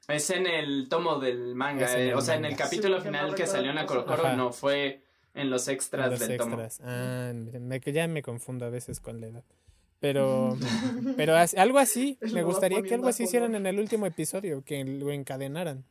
[0.09, 1.87] Es en el tomo del manga.
[1.97, 2.65] Eh, el o sea, en el manga.
[2.65, 4.17] capítulo final no que salió en la qué Coro pasó.
[4.17, 4.37] Coro, Ajá.
[4.37, 5.05] no fue
[5.35, 6.61] en los extras los del tomo.
[6.61, 6.81] extras.
[6.89, 9.45] Ah, me- que ya me confundo a veces con la edad.
[10.01, 10.57] Pero,
[11.17, 14.83] pero as- algo así, me gustaría que algo así hicieran en el último episodio, que
[14.85, 15.85] lo encadenaran.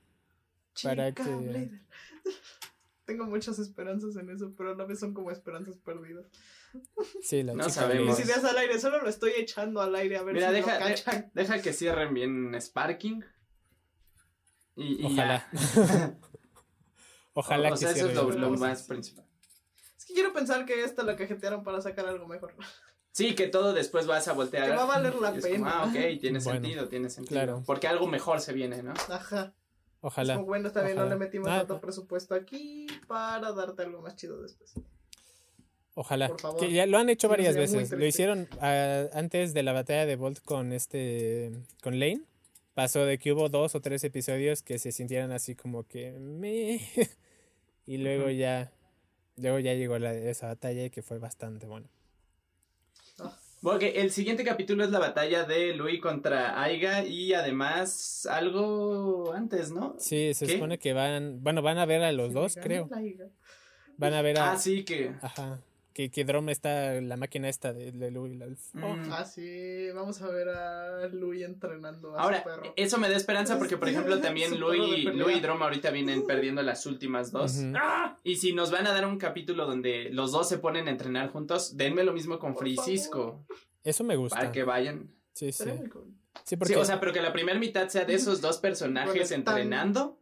[0.83, 1.69] para que- Blader.
[3.05, 6.25] Tengo muchas esperanzas en eso, pero a la vez son como esperanzas perdidas.
[7.23, 8.17] Sí, la No chica sabemos.
[8.19, 10.79] Mis ideas al aire, solo lo estoy echando al aire a ver Mira, si deja,
[10.79, 13.23] lo de- deja que cierren bien Sparking.
[14.75, 15.49] Y, y Ojalá.
[15.51, 16.17] ya.
[17.33, 19.25] Ojalá o, o que sea, eso es lo más principal.
[20.13, 22.53] Quiero pensar que esta la cajetearon para sacar algo mejor.
[23.11, 24.69] Sí, que todo después vas a voltear.
[24.69, 25.71] Que va a valer la como, pena.
[25.81, 27.33] ah, ok, tiene Bueno, sentido, tiene sentido.
[27.35, 27.63] claro.
[27.65, 28.93] Porque algo mejor se viene, ¿no?
[29.09, 29.53] Ajá.
[30.01, 30.33] Ojalá.
[30.33, 34.15] Es como, bueno, bien, no le metimos Ah, tanto presupuesto aquí para darte algo más
[34.15, 34.73] chido después.
[35.95, 36.29] Ojalá.
[36.29, 36.59] Por favor.
[36.59, 37.91] Que ya lo han hecho Sí, varias veces.
[37.91, 41.51] Lo hicieron ah, antes de la batalla de Bolt con este.
[41.83, 42.21] con Lane.
[42.73, 46.11] Pasó de que hubo dos o tres episodios que se sintieran así como que.
[46.13, 46.79] "Meh".
[47.85, 48.71] y luego ya.
[49.39, 51.87] Luego ya llegó la, esa batalla y que fue bastante bueno.
[53.61, 59.71] Porque el siguiente capítulo es la batalla de Louis contra Aiga y además algo antes,
[59.71, 59.95] ¿no?
[59.99, 60.53] Sí, se ¿Qué?
[60.53, 61.43] supone que van.
[61.43, 62.89] Bueno, van a ver a los dos, creo.
[63.97, 64.51] Van a ver a.
[64.53, 65.13] Ah, sí, que...
[65.21, 65.59] Ajá.
[65.99, 68.37] Que, que Drum está la máquina esta de, de Louis.
[68.37, 69.11] la- oh, Mm.
[69.11, 72.73] Ah, sí, vamos a ver a Louis entrenando a Ahora, su perro.
[72.77, 75.03] eso me da esperanza porque, por ejemplo, también Louis.
[75.13, 77.57] Louis y Drum ahorita vienen perdiendo las últimas dos.
[77.75, 78.17] ¡Ah!
[78.23, 81.31] Y si nos van a dar un capítulo donde los dos se ponen a entrenar
[81.33, 83.43] juntos, denme lo mismo con Francisco
[83.83, 84.37] Eso me gusta.
[84.37, 85.11] para que vayan.
[85.33, 85.65] Sí, sí.
[86.45, 89.11] Sí, porque Sí, o sea, pero que la primera mitad sea de esos dos personajes
[89.29, 90.17] Bueno, tan- entrenando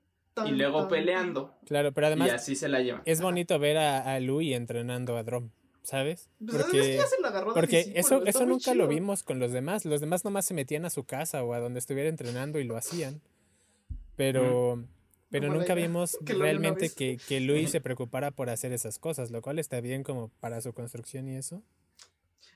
[0.46, 1.54] y luego peleando.
[1.66, 3.02] claro, pero y además así se la llevan.
[3.06, 5.50] es bonito ver a, a Louis entrenando a Drum,
[5.88, 6.30] ¿sabes?
[6.46, 8.90] Pues, es que Porque, ya se lo agarró de porque discípulo, eso, eso nunca lo
[8.90, 9.86] vimos con los demás.
[9.86, 12.76] Los demás nomás se metían a su casa o a donde estuviera entrenando y lo
[12.76, 13.22] hacían.
[14.18, 14.84] Pero,
[15.30, 19.42] pero nunca idea, vimos realmente que, que Louis se preocupara por hacer esas cosas, lo
[19.42, 21.64] cual está bien como para su construcción y eso.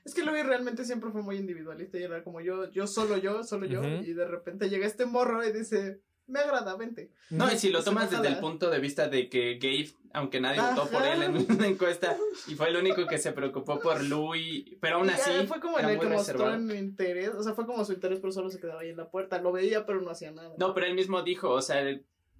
[0.04, 3.44] Es que Louis realmente siempre fue muy individualista y era como yo, yo solo yo,
[3.44, 3.82] solo yo.
[3.82, 6.02] Y de repente llega este morro y dice,
[6.32, 7.10] me agrada, vente.
[7.30, 10.60] No, y si lo tomas desde el punto de vista de que Gabe, aunque nadie
[10.60, 12.16] votó por él en una encuesta,
[12.48, 15.60] y fue el único que se preocupó por Louis, pero aún Y ya así fue
[15.60, 18.50] como era el que mostró en interés, o sea, fue como su interés, pero solo
[18.50, 19.40] se quedaba ahí en la puerta.
[19.40, 20.54] Lo veía, pero no hacía nada.
[20.58, 21.84] No, pero él mismo dijo, o sea,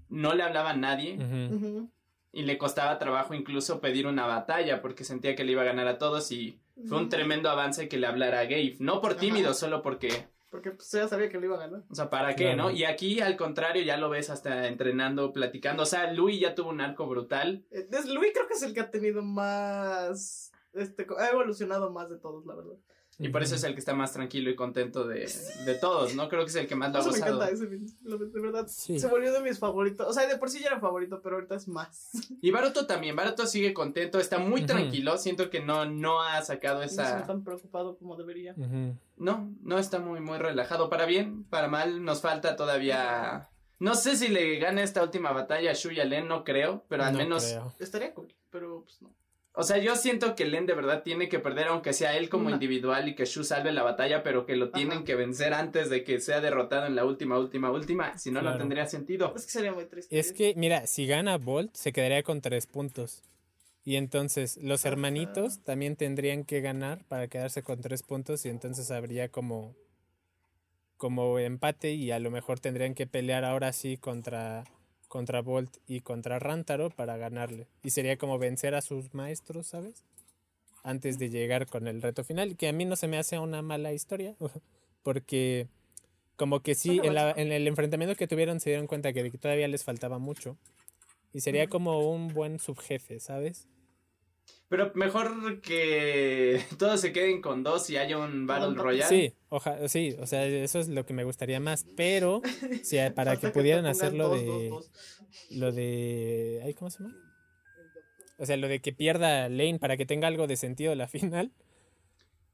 [0.08, 1.18] no le hablaba a nadie
[2.32, 5.86] y le costaba trabajo incluso pedir una batalla porque sentía que le iba a ganar
[5.86, 8.76] a todos y fue un tremendo avance que le hablara a Gabe.
[8.78, 9.20] No por Ajá.
[9.20, 11.82] tímido, solo porque, Porque pues ya sabía que le iba a ganar.
[11.90, 12.70] o sea, ¿para qué, no?
[12.70, 15.82] Y aquí al contrario ya lo ves hasta entrenando, platicando.
[15.84, 17.64] O sea, Louis ya tuvo un arco brutal.
[17.70, 20.52] Eh, es- Louis creo que es el que ha tenido más.
[20.74, 22.74] Este, ha evolucionado más de todos, la verdad.
[23.18, 25.30] Y por eso es el que está más tranquilo y contento de,
[25.66, 26.28] de todos, ¿no?
[26.28, 27.36] Creo que es el que más lo ha Eso me gozado.
[27.42, 28.66] encanta, ese, de, verdad.
[28.68, 28.98] Sí.
[28.98, 30.08] Se volvió de mis favoritos.
[30.08, 32.10] O sea, de por sí ya era favorito, pero ahorita es más.
[32.40, 36.78] Y Baruto también, Baruto sigue contento, está muy tranquilo, siento que no, no ha sacado
[36.78, 37.26] No estoy esa...
[37.26, 38.54] tan preocupado como debería.
[39.16, 40.88] No, no está muy, muy relajado.
[40.88, 43.48] Para bien, para mal, nos falta todavía...
[43.78, 46.84] No sé si le gana esta última batalla a Shu y a Len, no creo,
[46.88, 47.44] pero al No menos...
[47.44, 47.74] creo.
[47.78, 49.12] Estaría cool, pero pues no.
[49.54, 52.44] O sea, yo siento que Len de verdad tiene que perder, aunque sea él como
[52.48, 52.54] No.
[52.54, 55.04] individual y que Shu salve la batalla, pero que lo tienen Ajá.
[55.04, 58.16] que vencer antes de que sea derrotado en la última, última, última.
[58.16, 59.34] Si no, no tendría sentido.
[59.36, 60.18] Es que sería muy triste.
[60.18, 63.22] Es que, mira, si gana Bolt, se quedaría con tres puntos.
[63.84, 64.92] Y entonces los Ajá.
[64.92, 69.74] hermanitos también tendrían que ganar para quedarse con tres puntos y entonces habría como
[70.96, 74.62] como empate y a lo mejor tendrían que pelear ahora sí contra
[75.12, 77.66] contra Bolt y contra Rantaro para ganarle.
[77.82, 80.04] Y sería como vencer a sus maestros, ¿sabes?
[80.84, 83.60] Antes de llegar con el reto final, que a mí no se me hace una
[83.60, 84.34] mala historia,
[85.02, 85.66] porque
[86.36, 89.68] como que sí, en, la- en el enfrentamiento que tuvieron se dieron cuenta que todavía
[89.68, 90.56] les faltaba mucho.
[91.34, 93.68] Y sería como un buen subjefe, ¿sabes?
[94.72, 98.74] Pero mejor que todos se queden con dos y haya un Battle.
[98.74, 99.06] Royale.
[99.06, 102.40] Sí, oja, sí, o sea, eso es lo que me gustaría más, pero
[103.14, 104.90] para que pudieran hacerlo dos, de dos, dos.
[105.50, 107.14] lo de ay, ¿cómo se llama?
[108.38, 111.52] O sea, lo de que pierda Lane para que tenga algo de sentido la final.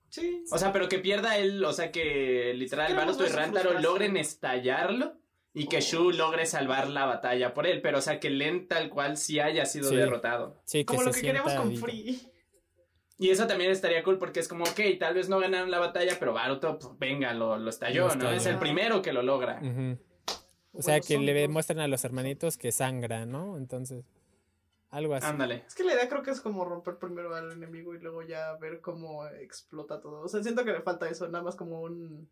[0.08, 0.42] Sí.
[0.50, 5.14] O sea, pero que pierda él, o sea, que literal Baruto y Rantaro logren estallarlo
[5.62, 5.80] y que.
[5.80, 9.40] Shu logre salvar la batalla por él, pero o sea, que Len tal cual sí
[9.40, 9.96] haya sido Sí.
[9.96, 10.60] derrotado.
[10.64, 12.20] Sí, que Como lo que queremos con Free.
[13.20, 16.16] Y eso también estaría cool porque es como, ok, tal vez no ganaron la batalla,
[16.20, 18.12] pero Baruto, pues, venga, lo, lo estalló, Lo ¿no?
[18.12, 18.36] estalló.
[18.36, 19.58] Es el primero que lo logra.
[20.72, 21.50] O sea, Bueno, que son le dos.
[21.50, 23.56] muestran a los hermanitos que sangra, ¿no?
[23.56, 24.04] Entonces,
[24.90, 25.26] algo así.
[25.26, 25.64] Ándale.
[25.66, 28.52] Es que la idea creo que es como romper primero al enemigo y luego ya
[28.60, 30.20] ver cómo explota todo.
[30.20, 32.30] O sea, siento que le falta eso, nada más como un...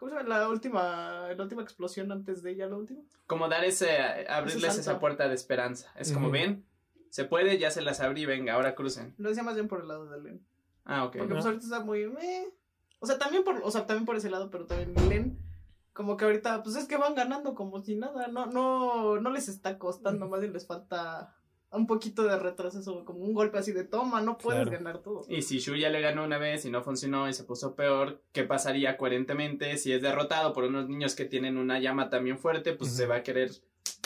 [0.00, 0.28] ¿Cómo se llama?
[0.30, 3.02] La última, la última explosión antes de ella, la última.
[3.26, 5.92] Como dar ese, abrirles esa puerta de esperanza.
[5.94, 6.32] Es como, Ujú.
[6.32, 6.64] ven,
[7.10, 9.14] se puede, ya se las abrí, venga, ahora crucen.
[9.18, 10.46] Lo decía más bien por el lado de Len.
[10.86, 11.18] Ah, ok.
[11.18, 12.06] Porque pues ahorita está muy...
[12.06, 12.48] meh.
[12.98, 15.38] O sea, también por, o sea, también por ese lado, pero también Len...
[15.92, 19.48] Como que ahorita, pues es que van ganando como si nada, no, no, no les
[19.48, 21.36] está costando, más bien les falta
[21.72, 24.70] un poquito de retroceso, como un golpe así de toma, no puedes Claro.
[24.78, 25.22] ganar todo.
[25.28, 28.22] Y si Shu ya le ganó una vez y no funcionó y se puso peor,
[28.32, 32.72] ¿qué pasaría coherentemente si es derrotado por unos niños que tienen una llama también fuerte?
[32.72, 33.50] Pues se va a querer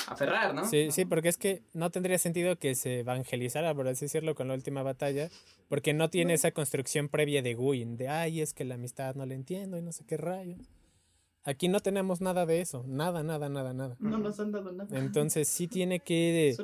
[0.06, 0.66] aferrar, ¿no?
[0.68, 4.48] Sí, sí, porque es que no tendría sentido que se evangelizara, por así decirlo, con
[4.48, 5.30] la última batalla,
[5.70, 6.34] porque no tiene No.
[6.34, 9.82] esa construcción previa de Guin, de, ay, es que la amistad no la entiendo y
[9.82, 10.60] no sé qué rayos.
[11.45, 13.97] Aquí no tenemos nada de eso, nada, nada, nada, nada.
[14.01, 14.99] No nos han dado nada.
[14.99, 16.57] Entonces sí tiene que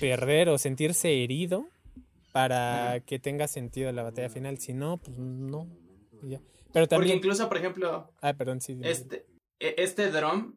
[0.00, 1.66] perder o sentirse herido
[2.32, 5.66] para que tenga sentido la batalla final, si no, pues no.
[6.22, 6.40] ya.
[6.72, 7.16] Pero Porque también...
[7.18, 8.74] incluso, por ejemplo, Ah, perdón, sí.
[8.74, 8.90] dime.
[8.90, 9.24] este,
[9.58, 10.56] e- este Drum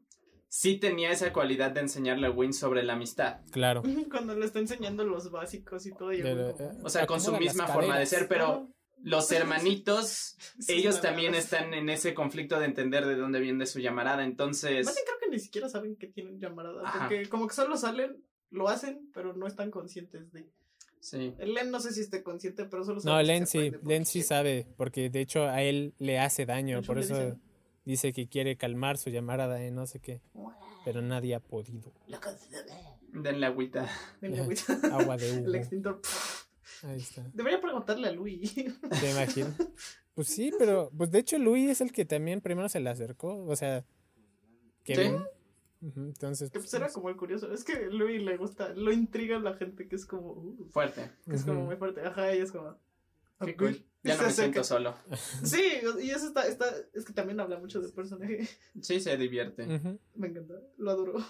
[0.50, 3.42] sí tenía esa cualidad de enseñarle a Win sobre la amistad.
[3.52, 3.84] Claro.
[4.12, 6.12] Cuando le está enseñando los básicos y todo.
[6.12, 6.54] Y eh,
[6.84, 8.68] O sea, con su misma forma de ser, pero
[9.04, 13.80] los hermanitos, Sí, ellos también están en ese conflicto de entender de dónde viene su
[13.80, 14.24] llamarada.
[14.24, 16.82] Entonces, Más bien creo que ni siquiera saben que tienen llamarada.
[16.86, 17.00] Ajá.
[17.10, 20.48] Porque como que solo salen, lo hacen, pero no están conscientes de.
[21.00, 21.34] Sí.
[21.40, 24.06] El Len no sé si esté consciente, pero solo No, sabe que Len sí, Len
[24.06, 27.38] sí sabe, porque de hecho a él le hace daño, por eso dice-
[27.86, 30.22] dice que quiere calmar su llamarada de no sé qué,
[30.86, 31.92] pero nadie ha podido.
[33.14, 33.90] Den la agüita.
[34.22, 34.58] Ven, güey.
[34.92, 35.56] Agua de El Hugo.
[35.56, 36.02] extintor.
[36.84, 37.30] Ahí está.
[37.34, 38.54] Debería preguntarle a Luis.
[38.56, 39.56] ¿Te imaginas?
[40.14, 43.46] Pues sí, pero pues de hecho Luis es el que también primero se le acercó,
[43.46, 43.86] o sea,
[44.84, 45.24] Kevin.
[45.82, 47.52] Entonces, Que pues, pues era como el curioso.
[47.52, 50.34] Es que Luis le gusta, lo intriga a la gente que es como.
[50.34, 51.10] uh, Fuerte.
[51.26, 52.02] que es como muy fuerte.
[52.02, 52.78] Ajá, y es como.
[53.44, 53.84] Qué cool.
[54.04, 54.96] Ya no se me siento solo.
[55.44, 55.64] Sí,
[56.02, 56.66] y eso está, está.
[56.94, 58.48] Es que también habla mucho del personaje.
[58.82, 59.66] Sí, se divierte.
[60.16, 60.56] Me encanta.
[60.78, 61.26] Lo adoro.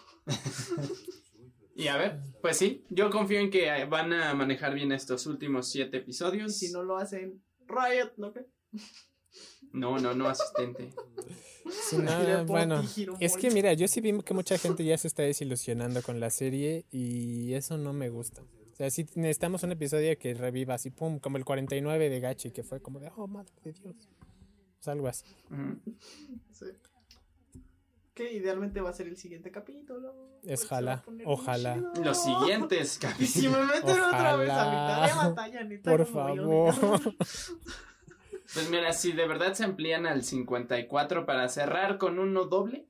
[1.75, 5.69] Y a ver, pues sí, yo confío en que van a manejar bien estos últimos
[5.69, 6.57] siete Y episodios.
[6.57, 8.33] si no lo hacen, Riot, ¿no?
[8.33, 8.45] ¿Qué?
[9.71, 10.89] No, no, no, asistente.
[11.69, 12.83] Sí, no, por bueno,
[13.19, 16.29] es que mira, yo sí vi que mucha gente ya se está desilusionando con la
[16.29, 18.41] serie y eso no me gusta.
[18.41, 22.51] O sea, sí necesitamos un episodio que reviva así, pum, como el 49 de Gachi,
[22.51, 23.95] que fue como de, oh, madre de Dios.
[24.75, 25.25] Pues algo así.
[26.51, 26.65] Sí.
[28.13, 30.13] Que idealmente va a ser el siguiente capítulo.
[30.43, 31.77] Es jala, ojalá.
[32.03, 33.51] Los siguientes Y si capítulos.
[33.67, 35.89] me meten otra vez a mitad de batalla, neta.
[35.91, 37.15] Por yo, favor.
[38.53, 42.85] Pues mira, si de verdad se amplían al 54 para cerrar con uno doble,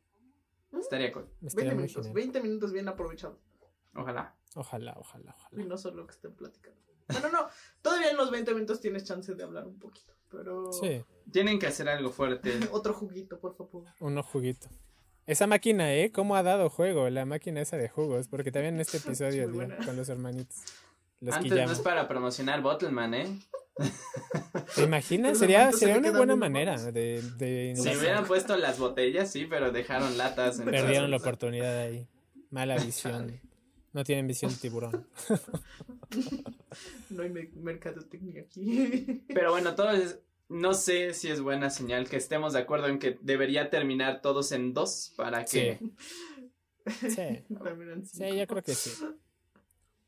[0.74, 1.28] estaría cool.
[1.42, 3.38] 20 20 minutos, 20 minutos bien aprovechados.
[3.94, 4.36] Ojalá.
[4.56, 5.66] Ojalá, ojalá, Y ojalá.
[5.66, 6.80] no solo que estén platicando.
[7.10, 7.48] Bueno, no,
[7.84, 10.14] todavía en los 20 minutos tienes chance de hablar un poquito.
[10.32, 10.72] Pero.
[10.74, 12.52] Sí, Tienen que hacer algo fuerte.
[12.72, 13.84] Otro juguito, por favor.
[14.00, 14.68] uno juguito.
[15.32, 16.12] Esa máquina, ¿eh?
[16.12, 18.28] ¿Cómo ha dado juego la máquina esa de jugos?
[18.28, 19.50] Porque también en este episodio
[19.86, 20.58] con los hermanitos.
[21.22, 23.40] Los Antes no es para promocionar Bottleman, ¿eh?
[24.76, 25.38] ¿Te imaginas?
[25.38, 30.60] Sería, una buena manera de, de Si hubieran puesto las botellas, sí, pero dejaron latas.
[30.60, 32.06] entonces- Perdieron la oportunidad ahí.
[32.50, 33.40] Mala visión.
[33.94, 35.08] No tienen visión de tiburón.
[37.10, 39.24] No hay me- mercadotecnia aquí.
[39.34, 40.20] Pero bueno, todo es...
[40.52, 44.52] No sé si es buena señal que estemos de acuerdo en que debería terminar todos
[44.52, 45.80] en dos para que...
[45.80, 45.94] Sí.
[46.84, 47.46] Sí,
[48.06, 48.34] sido.
[48.34, 48.90] yo creo que sí.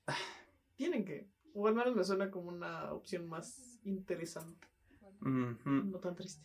[0.75, 1.27] Tienen que.
[1.53, 4.67] O al menos me suena como una opción más interesante.
[5.21, 6.43] No tan triste.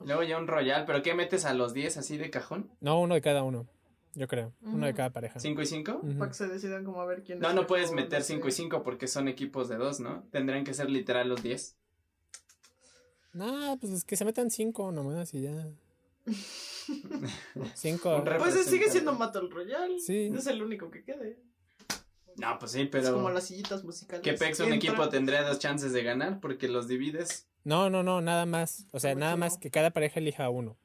[0.00, 2.68] Luego ya un royal, pero ¿qué metes a los 10 así de cajón?
[2.80, 3.68] No, uno de cada uno.
[4.14, 4.52] Yo creo.
[4.62, 5.38] Uno de cada pareja.
[5.38, 6.00] ¿5 y 5?
[6.02, 6.18] Ujú.
[6.18, 8.24] Para que se decidan como a ver quién No, es no puedes meter.
[8.24, 10.24] 5 y 5 porque son equipos de dos, ¿no?
[10.32, 11.77] Tendrían que ser literal los 10.
[13.32, 15.68] No, pues es que se metan cinco nomás y ya.
[17.74, 18.22] Cinco.
[18.38, 19.98] Pues eh, sigue siendo Battle Royale.
[20.00, 20.30] Sí.
[20.34, 21.38] Es el único que quede.
[22.36, 23.14] No, pues sí, Es pero...
[23.14, 24.22] como las sillitas musicales.
[24.22, 26.40] ¿Qué pex un Entra- equipo tendría dos chances de ganar?
[26.40, 27.48] Porque los divides.
[27.64, 28.86] No, no, no, nada más.
[28.92, 30.76] O sea, Como nada que más que cada pareja elija a uno.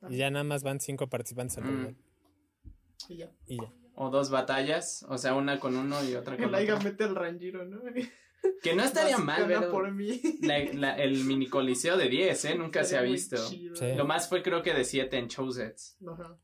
[0.00, 0.08] Ah.
[0.10, 1.76] Y ya nada más van cinco participantes al Mm.
[1.76, 1.96] Royal.
[3.08, 3.30] Y ya.
[3.46, 3.72] Y ya.
[3.96, 6.88] O dos batallas, o sea, una con uno y otra Que con la Aiga otro.
[6.88, 7.80] mete el Ranjiro, ¿no?
[8.62, 10.20] Que no estaría mal, pero por mí.
[10.42, 12.54] la- la- el mini coliseo de 10, ¿eh?
[12.54, 13.36] Nunca se ha visto.
[13.36, 13.70] Sí.
[13.96, 15.96] Lo más fue creo que de 7 en showsets.
[16.06, 16.36] Ajá.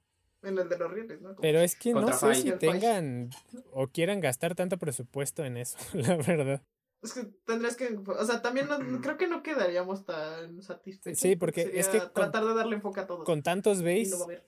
[0.43, 1.31] En el de los rieles, ¿no?
[1.31, 2.35] Como- Pero es que no sé Fai.
[2.43, 3.31] si tengan
[3.73, 6.63] o quieran gastar tanto presupuesto en eso, la verdad.
[7.03, 7.99] Es que tendrías que.
[8.07, 11.19] O sea, también no- creo que no quedaríamos tan satisfechos.
[11.19, 13.25] Sí, porque Sería es que con- Tratar de darle enfoque a todos.
[13.25, 13.85] Con tantos no
[14.25, 14.45] haber.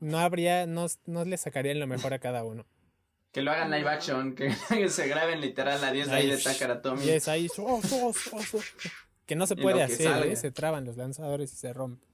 [0.00, 2.66] no habría, no, no le sacarían lo mejor a cada uno.
[3.36, 6.38] Que lo hagan live action, que, que se graben literal a 10 de ahí de
[6.38, 7.04] Takaratomi.
[7.04, 8.58] Y es ahí, so, so, so.
[9.26, 10.26] que no se puede hacer.
[10.26, 10.36] ¿eh?
[10.36, 12.08] se traban los lanzadores y se rompen.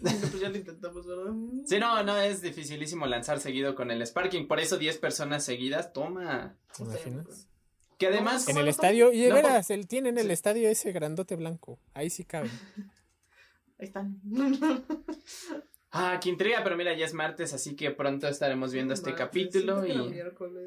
[0.00, 1.34] Pues ya lo intentamos, ¿verdad?
[1.66, 4.48] Sí, no, no, es dificilísimo lanzar seguido con el Sparking.
[4.48, 6.56] Por eso 10 personas seguidas, toma.
[6.74, 7.46] ¿Te imaginas?
[7.98, 10.32] Que además, En el estadio, y de no, veras, él tiene en el Sí.
[10.32, 11.78] estadio ese grandote blanco.
[11.92, 12.48] Ahí sí cabe.
[13.78, 14.22] Ahí están.
[15.92, 19.26] ah, qué intriga, pero mira, ya es martes, así que pronto estaremos viendo este Martes,
[19.26, 20.22] capítulo y...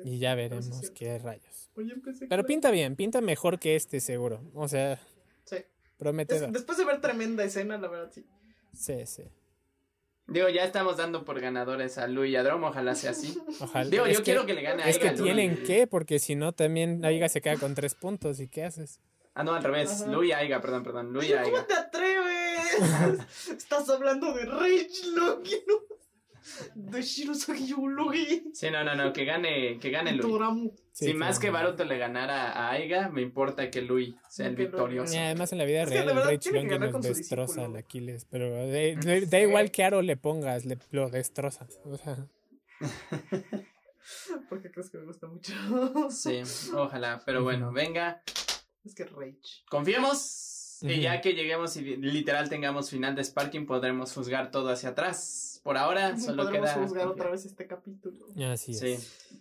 [0.05, 0.93] Y ya veremos es cierto.
[0.97, 1.69] qué rayos.
[1.75, 1.93] Oye,
[2.29, 4.41] Pero pinta bien, pinta mejor que este seguro.
[4.53, 4.99] O sea,
[5.45, 5.55] Sí.
[5.57, 5.65] Es-
[5.97, 6.51] prometedor.
[6.51, 8.25] después de ver tremenda escena, la verdad, sí.
[8.73, 9.23] Sí, sí.
[10.27, 13.37] Digo, ya estamos dando por ganadores a Lu y a Drom, ojalá sea así.
[13.59, 13.89] Ojalá.
[13.89, 16.19] Digo, es yo que, quiero que le gane a es que Aiga, tienen que, porque
[16.19, 18.39] si no, también Aiga se queda con tres puntos.
[18.39, 19.01] ¿Y qué haces?
[19.33, 20.01] Ah, no, al revés.
[20.03, 20.11] Ajá.
[20.11, 21.11] Lu y Aiga, perdón, perdón.
[21.11, 21.67] Lu y Oye, ¿Cómo Aiga.
[21.67, 22.20] te atreves?
[23.57, 25.75] Estás hablando de Rage Loki, ¿no?
[26.75, 28.51] De Shirosaki Yulogi.
[28.53, 30.21] Sí, no, no, no, que gane, que gane Lu.
[30.27, 30.73] Toramu.
[30.91, 31.49] Si Sí, más que.
[31.49, 35.13] Baruto le ganara a Aiga, me importa que Lui sea el Lui victorioso.
[35.13, 38.49] Y además en la vida Es real el Rage ganar nos destroza al Aquiles, pero
[38.67, 41.67] de- de- da igual que aro le pongas, le, lo destroza.
[41.85, 42.27] O sea,
[44.49, 45.53] Porque crees que me gusta mucho.
[46.09, 46.41] Sí,
[46.73, 47.21] ojalá.
[47.25, 48.23] Pero bueno, venga,
[48.83, 49.63] Es que Rage.
[49.69, 50.50] confiemos.
[50.81, 55.59] Y ya que lleguemos y literal tengamos final de Sparking, podremos juzgar todo hacia atrás.
[55.63, 56.81] Por ahora, solo Podremos queda.
[56.81, 58.25] juzgar otra vez este capítulo.
[58.51, 58.79] así es.
[58.79, 59.37] Sí.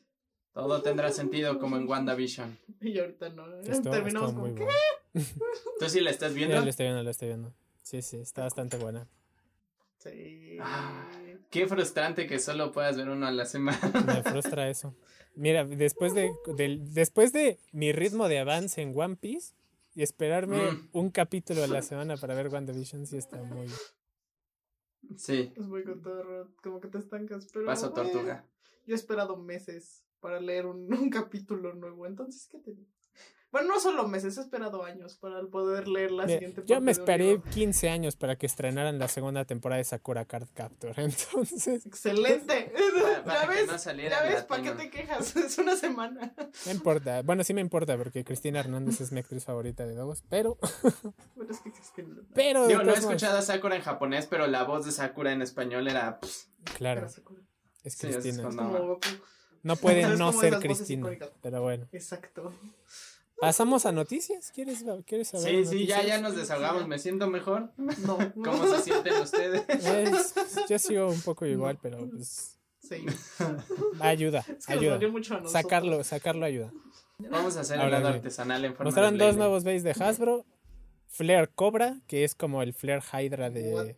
[0.53, 2.59] Todo tendrá sentido como en WandaVision.
[2.81, 3.45] Y ahorita no.
[3.63, 4.65] Terminamos estuvo como muy que.
[4.65, 4.79] buena.
[5.81, 6.55] ¿Tú sí la estás viendo?
[6.55, 7.55] Ya lo estoy viendo, lo estoy viendo.
[7.83, 9.07] Sí, sí, está bastante buena.
[9.99, 10.57] Sí.
[10.61, 11.11] Ah.
[11.51, 13.79] Qué frustrante que solo puedas ver uno a la semana.
[14.07, 14.95] Me frustra eso.
[15.35, 16.33] Mira, después de,
[16.81, 19.55] después de mi ritmo de avance en One Piece
[19.95, 20.89] y esperarme Mm.
[20.93, 23.67] un capítulo a la semana para ver WandaVision, sí está muy...
[25.17, 26.55] Sí, Es muy cotorro.
[26.63, 27.47] Como que te estancas.
[27.53, 27.67] Pero.
[27.67, 28.47] paso tortuga.
[28.87, 32.07] Yo he esperado meses para leer un, un capítulo nuevo.
[32.07, 32.93] Entonces, ¿qué te digo?
[33.53, 36.93] Bueno, no solo meses, he esperado años para poder leer la Mira, siguiente yo me
[36.93, 37.51] esperé libro.
[37.51, 40.95] 15 años para que estrenaran la segunda temporada de Sakura Card Captor.
[40.99, 42.73] Entonces, ¡Excelente!
[43.03, 43.87] Para, para ¿Ya que ves?
[43.87, 44.43] no ¿Ya ves?
[44.45, 45.35] ¿Para qué te quejas?
[45.51, 46.33] Es una semana.
[46.67, 47.23] no importa.
[47.23, 50.23] Bueno, sí me importa porque Cristina Hernández es mi actriz favorita de todos.
[50.29, 50.57] Pero,
[51.35, 52.63] Bueno, es que existe el- pero...
[52.63, 55.43] de Digo, no he escuchado a Sakura en japonés, pero la voz de Sakura en
[55.43, 56.21] español era...
[56.21, 56.45] pff,
[56.77, 57.15] Claro, es
[57.95, 58.49] Sí, es Cristina.
[59.63, 61.11] No puede Es no ser Cristina.
[61.43, 61.87] Pero bueno.
[61.93, 62.53] Exacto.
[63.41, 64.51] ¿Pasamos a noticias?
[64.53, 65.47] ¿Quieres, quieres saber?
[65.49, 66.07] Sí, sí, ya, noticias?
[66.07, 66.87] ya nos desahogamos.
[66.89, 67.71] Me siento mejor.
[67.77, 68.19] No.
[68.45, 69.65] ¿Cómo se sienten ustedes?
[69.69, 70.35] Es-
[70.69, 73.07] yo sigo un poco igual, pero pues Sí.
[74.01, 74.95] ayuda, Es que nos ayuda.
[74.95, 75.53] dolió mucho a nosotros.
[75.63, 76.73] Sacarlo, sacarlo ayuda.
[77.19, 78.17] Vamos a hacer Ahora helado sí.
[78.19, 80.45] artesanal en forma Mostraron de dos nuevos bases de Hasbro.
[81.09, 83.97] Flare Cobra, que es como el Flare Hydra de,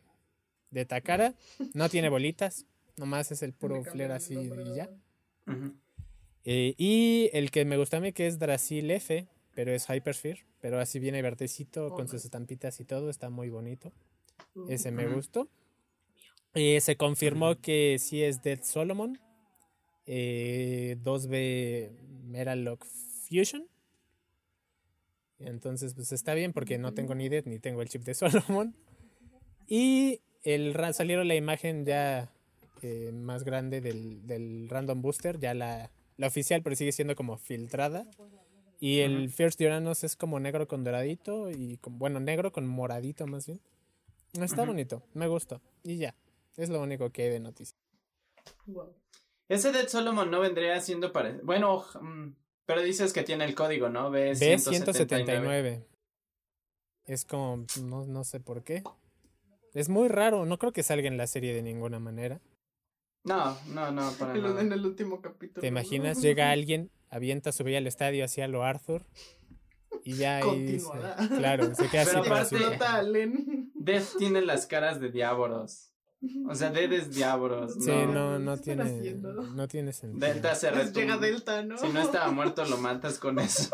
[0.70, 1.34] de Takara.
[1.74, 2.64] No tiene bolitas,
[2.96, 4.88] nomás es el puro Flare el así y ya.
[5.46, 5.74] Ujú.
[6.44, 10.44] Eh, y el que me gusta a mí que es Drasil F, pero es Hypersphere,
[10.60, 13.92] pero así viene verdecito Oh, con sus estampitas y todo, está muy bonito.
[14.68, 15.48] Ese me gustó.
[16.54, 19.18] Eh, se confirmó que sí es Dead Solomon.
[20.06, 21.90] eh, 2B
[22.26, 23.66] Meralock Fusion.
[25.38, 28.74] Entonces, pues está bien porque no tengo ni Dead ni tengo el chip de Solomon.
[29.68, 32.30] Y el, salieron la imagen ya
[32.82, 37.36] eh, más grande del, del Random Booster, ya la, la oficial, pero sigue siendo como
[37.38, 38.06] filtrada.
[38.80, 43.26] Y el First Uranus es como negro con doradito y con, bueno, negro con moradito
[43.26, 43.60] más bien.
[44.32, 45.60] Está bonito, me gustó.
[45.84, 46.16] Y ya,
[46.56, 47.76] es lo único que hay de noticia.
[48.66, 48.94] Wow.
[49.48, 51.38] Ese Dead Solomon no vendría siendo para...
[51.42, 52.30] Bueno, mm,
[52.64, 54.10] pero dices que tiene el código, ¿no?
[54.10, 54.34] B179.
[54.38, 55.84] B179.
[57.04, 58.82] Es como, no, no sé por qué.
[59.74, 62.40] Es muy raro, no creo que salga en la serie de ninguna manera.
[63.24, 64.60] No, no, no, para En, nada.
[64.60, 65.60] en el último capítulo.
[65.60, 66.20] ¿Te imaginas?
[66.20, 69.04] Llega alguien, avienta su vía al estadio hacia lo Arthur
[70.04, 70.80] y ya ahí
[71.36, 72.42] claro, se queda así Pero para
[72.98, 73.70] aparte- Len.
[73.74, 75.88] Death tiene las caras de diablos.
[76.48, 77.74] O sea, Dead es diablos.
[77.80, 78.06] Sí, no.
[78.06, 79.32] no, no ¿Qué están tiene, haciendo?
[79.42, 80.24] no tiene sentido.
[80.26, 81.26] Delta se Pues Llega retumba.
[81.26, 81.78] Delta, ¿no?
[81.78, 83.70] Si no estaba muerto, lo matas con eso.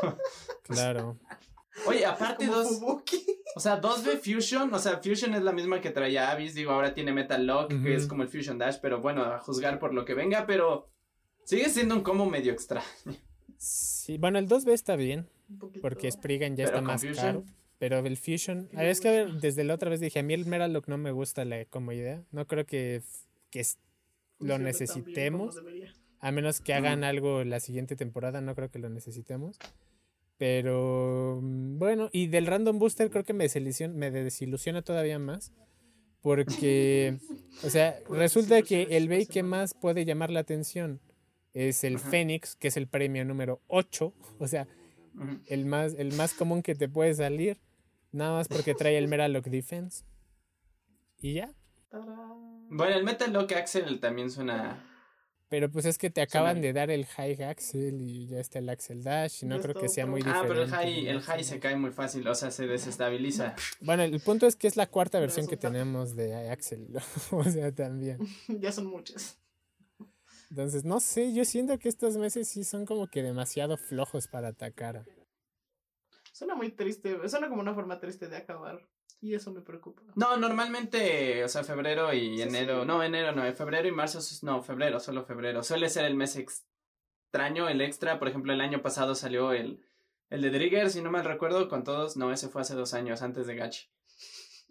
[0.63, 1.19] Claro.
[1.87, 2.79] Oye, aparte Como dos...
[2.79, 3.25] Fubuki.
[3.57, 6.95] O sea, 2B Fusion, o sea, Fusion es la misma que traía Abyss, digo, ahora
[6.95, 10.05] tiene Metal Lock, que es como el Fusion Dash, pero bueno, a juzgar por lo
[10.05, 10.89] que venga, pero
[11.45, 12.87] sigue siendo un combo medio extraño.
[13.57, 15.29] Sí, bueno, el 2B está bien,
[15.83, 17.17] porque Spriggan ya Pero está más Fusion.
[17.17, 17.45] caro.
[17.79, 20.23] Pero el Fusion, a ver, es que a ver, desde la otra vez dije, a
[20.23, 22.23] mí el Meralock no me gusta la, como idea.
[22.31, 23.03] No creo que,
[23.51, 23.79] que es-
[24.41, 25.57] lo necesitemos.
[26.21, 29.59] A menos que hagan algo la siguiente temporada, no creo que lo necesitemos.
[30.39, 35.53] Pero mm, bueno, y del Random Booster creo que me desilusiona, me desilusiona todavía más.
[36.23, 37.19] Porque,
[37.65, 41.01] o sea, resulta que el Bey esta que más puede llamar la atención
[41.53, 42.11] es el Ajá.
[42.11, 44.15] Fénix, que es el premio número 8.
[44.39, 44.69] O sea,
[45.47, 47.61] el más, el más común que te puede salir.
[48.13, 50.05] Nada más porque trae el Meralock Defense.
[51.21, 51.53] Y ya.
[51.89, 52.69] Tarán.
[52.71, 54.85] Bueno, el Metal Lock Axel también suena...
[55.49, 58.69] Pero pues es que te acaban de dar el High Axel y ya está el
[58.69, 60.33] Axel Dash y no creo que sea muy otro.
[60.35, 63.55] Ah, pero el high, el high se cae muy fácil, o sea, se desestabiliza.
[63.81, 66.89] Bueno, el punto es que es la cuarta versión que tenemos de Axel.
[67.31, 68.19] o sea, también.
[68.49, 69.39] ya son muchas.
[70.51, 74.49] Entonces, no sé, yo siento que estos meses sí son como que demasiado flojos para
[74.49, 75.05] atacar.
[76.33, 77.29] Suena muy triste.
[77.29, 78.87] Suena como una forma triste de acabar.
[79.21, 80.03] Y eso me preocupa.
[80.15, 82.87] No, normalmente, o sea, febrero y Sí, enero, sí.
[82.87, 85.63] no, enero no, febrero y marzo, es- no, febrero, solo febrero.
[85.65, 89.83] Suele ser el mes extraño, el extra, por ejemplo, el año pasado salió el,
[90.31, 93.23] el de Drigger, si no mal recuerdo, con todos, no, ese fue hace dos años,
[93.23, 93.89] antes de Gachi.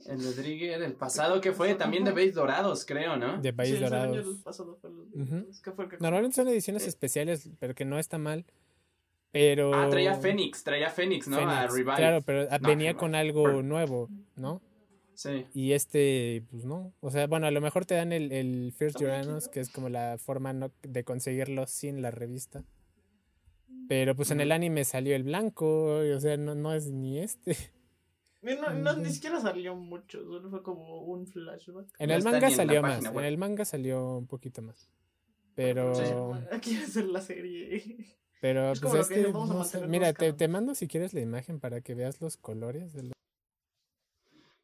[0.05, 3.41] El de Drigger, el pasado que fue, también de Base Dorados, creo, ¿no?
[3.41, 4.38] De Sí, el año Dorados.
[4.43, 5.51] pasado fue el- Ujú.
[5.63, 6.89] ¿qué fue el que- Normalmente son ediciones Eh.
[6.89, 8.45] especiales, pero que no está mal.
[9.38, 9.73] Pero.
[9.73, 11.38] Ah, traía Fénix, traía Fénix, ¿no?
[11.38, 11.95] A Fénix, Revive.
[11.95, 12.99] Claro, pero ah, No, venía Revive.
[12.99, 14.61] con algo nuevo, ¿no?
[15.13, 15.45] Sí.
[15.53, 16.93] Y este, pues no.
[17.01, 19.89] O sea, bueno, a lo mejor te dan el, el First Uranus, que es como
[19.89, 22.63] la forma no- de conseguirlo sin la revista.
[23.89, 27.19] Pero pues en el anime salió el blanco, y, o sea, no, no es ni
[27.19, 27.55] este.
[28.41, 31.88] No, ni siquiera salió mucho, solo fue como un flashback.
[31.99, 34.89] En No el manga en salió más, página en el manga salió un poquito más.
[35.55, 35.91] Pero.
[36.51, 38.05] Aquí va a ser la serie.
[38.41, 40.88] Pero Es pues como es lo que a no sé, mira, te, te mando si
[40.88, 42.93] quieres la imagen para que veas los colores.
[42.93, 43.13] de lo-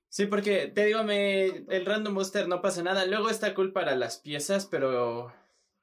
[0.09, 3.05] Sí, porque te digo, me, el Random Booster no pasa nada.
[3.07, 5.34] Luego está cool para las piezas, pero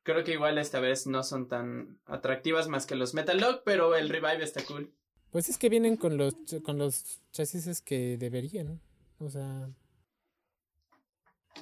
[0.05, 3.97] creo que igual esta vez no son tan atractivas más que los Metal Lock, pero
[3.97, 4.95] el Revive está cool.
[5.33, 6.35] Pues es que vienen con los
[6.65, 8.81] con los chasis que deberían.
[9.19, 9.69] O sea.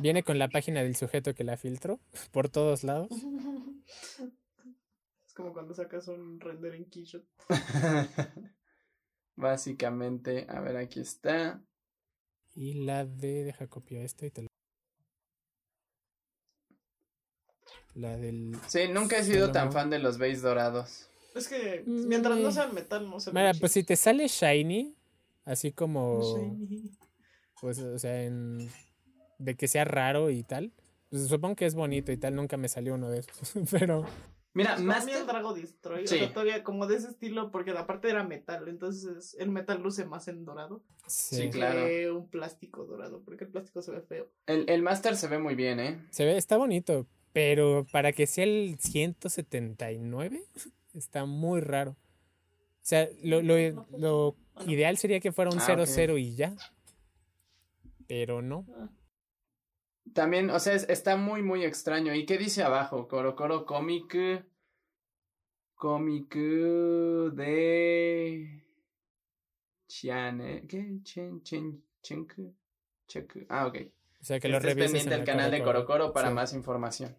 [0.01, 1.99] Viene con la página del sujeto que la filtró
[2.33, 3.09] por todos lados.
[5.39, 7.25] Como cuando sacas un render en Keyshot.
[9.37, 11.63] Básicamente, a ver, aquí está.
[12.57, 13.45] Y la de.
[13.45, 14.49] Deja copiar esto y te lo.
[17.95, 18.57] La del.
[18.67, 21.09] Sí, nunca he sido tan fan de los base dorados.
[21.37, 24.97] Es que Mm, mientras no sea metal, no se Mira, pues si te sale shiny,
[25.45, 26.21] así como.
[26.35, 26.99] Shiny.
[27.61, 28.69] Pues, o sea, en.
[29.39, 30.73] De que sea raro y tal.
[31.11, 32.35] Pues supongo que es bonito y tal.
[32.35, 33.53] Nunca me salió uno de esos.
[33.71, 34.05] Pero.
[34.55, 36.17] Mira, Para más mí el Drago Destroy, Sí.
[36.17, 39.81] o sea, todavía como de ese estilo, porque la parte era metal, entonces el metal
[39.83, 41.37] luce más en dorado Sí.
[41.37, 41.87] Sí, claro.
[41.87, 44.29] que un plástico dorado, porque el plástico se ve feo.
[44.47, 46.05] el, el Master se ve muy bien, ¿eh?
[46.11, 47.07] Se ve, está bonito.
[47.33, 50.43] Pero para que sea el 179,
[50.95, 51.93] está muy raro.
[51.93, 51.97] O
[52.89, 53.55] sea, lo, lo,
[53.97, 54.35] lo
[54.67, 56.19] ideal sería que fuera un Ah, 0-0 ok.
[56.19, 56.57] y ya.
[58.07, 58.65] Pero no.
[60.19, 62.13] También, o sea, es- está muy, muy extraño.
[62.13, 63.07] ¿Y qué dice abajo?
[63.07, 64.45] Coro Coro Comic.
[65.77, 66.35] Comic
[67.37, 68.65] de.
[69.87, 70.67] Chiane.
[70.67, 70.99] ¿Qué?
[71.05, 72.53] Chen, chen, chenku,
[73.07, 73.47] cheku.
[73.49, 73.77] Ah, ok.
[74.21, 76.35] O sea, que lo Estés revises pendiente en del canal de Coro Coro para Sí.
[76.35, 77.15] más información.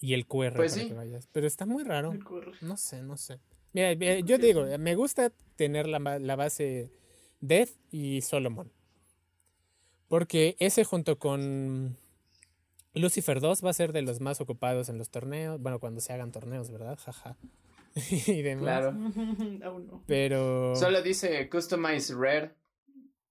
[0.00, 0.88] Y el QR Pues para sí.
[0.88, 1.28] que vayas.
[1.30, 2.10] Pero está muy raro.
[2.10, 2.52] El QR.
[2.60, 3.38] No sé, no sé.
[3.72, 6.90] Mira, eh, yo digo, me gusta tener la, la base
[7.40, 8.72] Death y Solomon.
[10.08, 11.96] Porque ese junto con
[12.94, 15.60] Lucifer 2 va a ser de los más ocupados en los torneos.
[15.60, 16.98] Bueno, cuando se hagan torneos, ¿verdad?
[16.98, 17.36] Jaja.
[18.26, 18.62] y demás.
[18.64, 18.90] Claro.
[19.64, 20.02] Aún no.
[20.06, 22.54] Pero, Solo dice Customize Rare.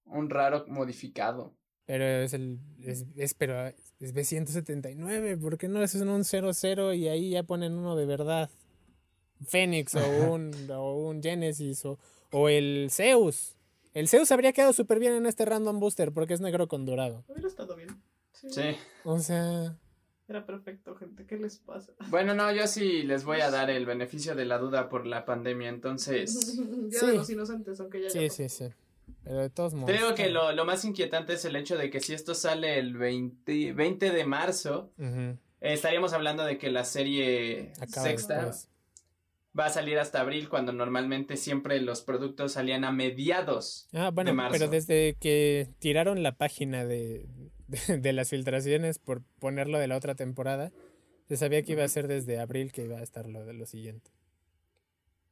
[0.06, 1.54] Un raro modificado.
[1.86, 2.60] pero es el.
[2.82, 3.68] Es, es- pero
[4.00, 5.38] es B179.
[5.42, 8.50] ¿Por qué no es un 00 y ahí ya ponen uno de verdad?
[9.46, 10.00] Fénix o
[10.34, 12.00] un, o un Genesis o,
[12.32, 13.57] o el Zeus.
[13.98, 17.24] El Zeus habría quedado súper bien en este random booster porque es negro con dorado.
[17.28, 17.90] Hubiera estado bien.
[18.32, 18.48] Sí.
[18.52, 18.78] Sí.
[19.04, 19.76] O sea,
[20.28, 21.26] Era perfecto, gente.
[21.26, 21.94] ¿Qué les pasa?
[22.10, 25.26] Bueno, no, yo sí les voy a dar el beneficio de la duda por la
[25.26, 26.58] pandemia, entonces.
[26.90, 27.06] ya Sí.
[27.08, 28.10] de los inocentes, aunque ya.
[28.12, 28.66] sí, ya sí, sí.
[29.24, 29.88] Pero de todos modos.
[29.88, 32.78] Te digo que lo, lo más inquietante es el hecho de que si esto sale
[32.78, 38.70] el 20, 20 de marzo, eh, estaríamos hablando de que la serie acaba sexta después.
[39.58, 43.88] Va a salir hasta abril, cuando normalmente siempre los productos salían a mediados.
[43.94, 44.54] Ah, bueno, marzo.
[44.58, 47.28] pero desde que tiraron la página de,
[47.68, 50.72] de, de las filtraciones por ponerlo de la otra temporada,
[51.28, 53.66] se sabía que iba a ser desde abril que iba a estar lo de lo
[53.66, 54.12] siguiente.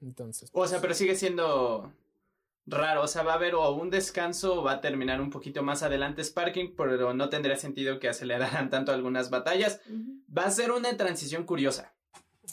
[0.01, 0.49] Entonces.
[0.53, 1.93] O sea, pues, pero sigue siendo
[2.65, 3.03] raro.
[3.03, 5.84] O sea, va a haber o un descanso o va a terminar un poquito más
[5.84, 9.82] adelante Sparking, pero no tendría sentido que aceleraran tanto algunas batallas.
[10.36, 11.94] Va a ser una transición curiosa.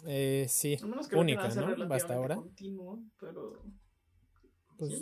[0.06, 0.78] Eh, sí,
[1.12, 1.94] única, ¿no?
[1.94, 2.36] Hasta ahora.
[2.36, 3.62] continuo, pero.
[4.78, 5.00] Pues.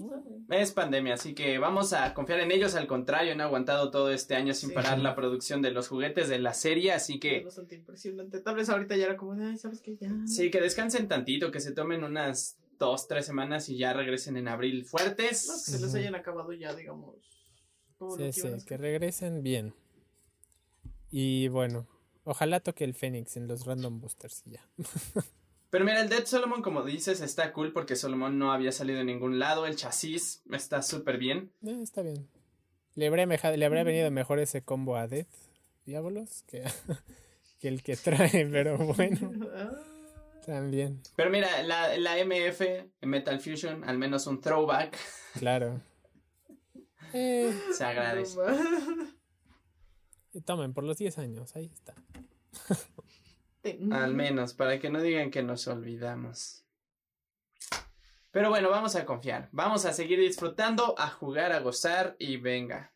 [0.50, 2.74] Es pandemia, así que vamos a confiar en ellos.
[2.74, 4.74] Al contrario, han aguantado todo este año sin Sí.
[4.74, 8.40] parar la producción de los juguetes de la serie, así Es que bastante impresionante.
[8.40, 9.96] Tal vez ahorita ya era como, ay, ¿sabes qué?
[9.96, 10.10] Ya.
[10.26, 14.48] sí, que descansen tantito, que se tomen unas dos, tres semanas y ya regresen en
[14.48, 15.64] abril No, fuertes.
[15.64, 17.16] que se les hayan acabado ya, digamos.
[18.18, 19.72] sí, sí, que regresen bien.
[21.10, 21.86] Y bueno,
[22.30, 24.68] ojalá toque el Fénix en los random boosters y ya.
[25.70, 29.06] Pero mira, el Dead Solomon, como dices, está cool porque Solomon no había salido en
[29.06, 29.66] ningún lado.
[29.66, 31.52] El chasis está súper bien.
[31.64, 32.28] Eh, está bien.
[32.96, 35.28] Le habría, le habría venido mejor ese combo a Death,
[35.86, 36.64] Diabolos, que,
[37.60, 39.32] que el que trae, pero bueno,
[40.44, 42.60] también, Pero mira, la, la MF,
[43.02, 44.98] Metal Fusion, al menos un throwback,
[45.38, 45.80] claro.
[47.12, 48.36] Eh, se agradece.
[48.36, 49.19] no.
[50.44, 51.94] Tomen, por los 10 años, ahí está.
[53.92, 56.64] Al menos, para que no digan que nos olvidamos.
[58.30, 59.48] Pero bueno, vamos a confiar.
[59.52, 62.92] Vamos a seguir disfrutando, a jugar, a gozar y venga.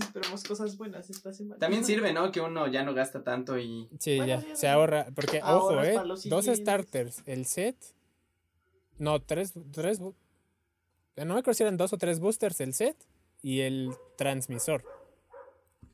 [0.00, 1.58] Esperemos cosas buenas esta semana.
[1.58, 2.32] También sirve, ¿no?
[2.32, 3.88] Que uno ya no gasta tanto y...
[3.98, 7.76] Sí, Bueno, ya, se ahorra, porque, ojo, eh, dos starters, el set,
[8.98, 10.14] no, tres, tres, no
[11.16, 12.96] me acuerdo si eran dos o tres boosters el set
[13.42, 14.84] y el transmisor.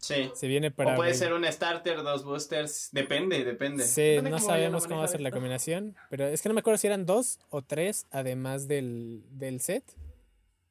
[0.01, 0.31] Sí.
[0.35, 0.95] Se viene para...
[0.95, 1.19] o puede abril.
[1.19, 2.89] ser un starter, dos boosters.
[2.91, 3.85] Depende, depende.
[3.85, 6.55] Sí, Depende no cómo sabemos cómo va a ser la combinación, pero es que no
[6.55, 9.85] me acuerdo si eran dos o tres, además del, del set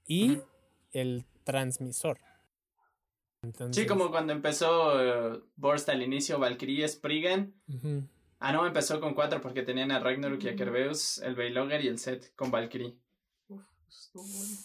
[0.07, 0.39] y
[0.91, 2.17] el transmisor.
[3.43, 4.99] Entonces, Sí, como cuando empezó
[5.35, 7.53] eh, Borst al inicio, Valkyrie, Spriggan.
[8.39, 11.87] Ah, no, empezó con cuatro porque tenían a Ragnarok y a Kerbeus, el Veilogger y
[11.87, 12.95] el set con Valkyrie.
[13.47, 14.55] Uf, estuvo bueno.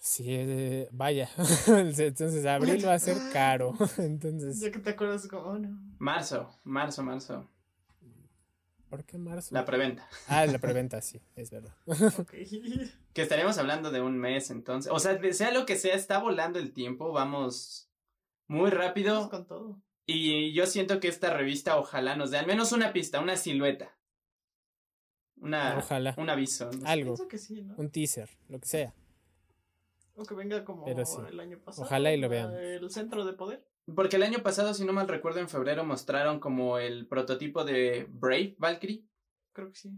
[0.00, 1.28] Sí, eh, vaya.
[1.68, 3.74] Entonces abril va a ser caro.
[3.98, 5.78] Entonces, Ya que te acuerdas, como, oh, no.
[5.98, 7.46] Marzo, marzo, marzo.
[8.88, 9.54] ¿por qué marzo?
[9.54, 10.08] La preventa.
[10.26, 11.74] Ah, la preventa, sí, es verdad.
[12.18, 12.32] Ok.
[13.12, 14.90] Que estaríamos hablando de un mes entonces.
[14.90, 17.90] O sea, sea lo que sea, está volando el tiempo, vamos
[18.48, 19.14] muy rápido.
[19.14, 19.82] Vamos con todo.
[20.06, 23.96] Y yo siento que esta revista ojalá nos dé al menos una pista, una silueta.
[25.36, 26.14] Una, Ojalá.
[26.16, 26.66] un aviso.
[26.66, 26.86] no sé.
[26.86, 27.74] Algo, Pienso que sí, ¿no?
[27.76, 28.94] un teaser, lo que sea.
[30.20, 31.16] O que venga como Pero sí.
[31.30, 31.86] el año pasado.
[31.86, 32.58] Ojalá y lo veamos.
[32.58, 33.64] El centro de poder.
[33.94, 38.06] Porque el año pasado, si no mal recuerdo, en febrero mostraron como el prototipo de
[38.10, 39.06] Brave Valkyrie.
[39.54, 39.90] Creo que sí.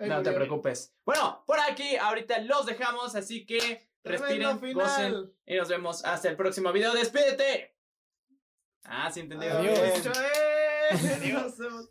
[0.00, 0.94] Ahí No te preocupes.
[1.04, 6.36] Bueno, por aquí ahorita los dejamos, así que respiren, gocen y nos vemos hasta el
[6.36, 6.94] próximo video.
[6.94, 7.74] ¡Despídete!
[8.84, 9.58] Ah, sí entendido.
[9.58, 10.06] Adiós.
[10.92, 11.90] Adiós.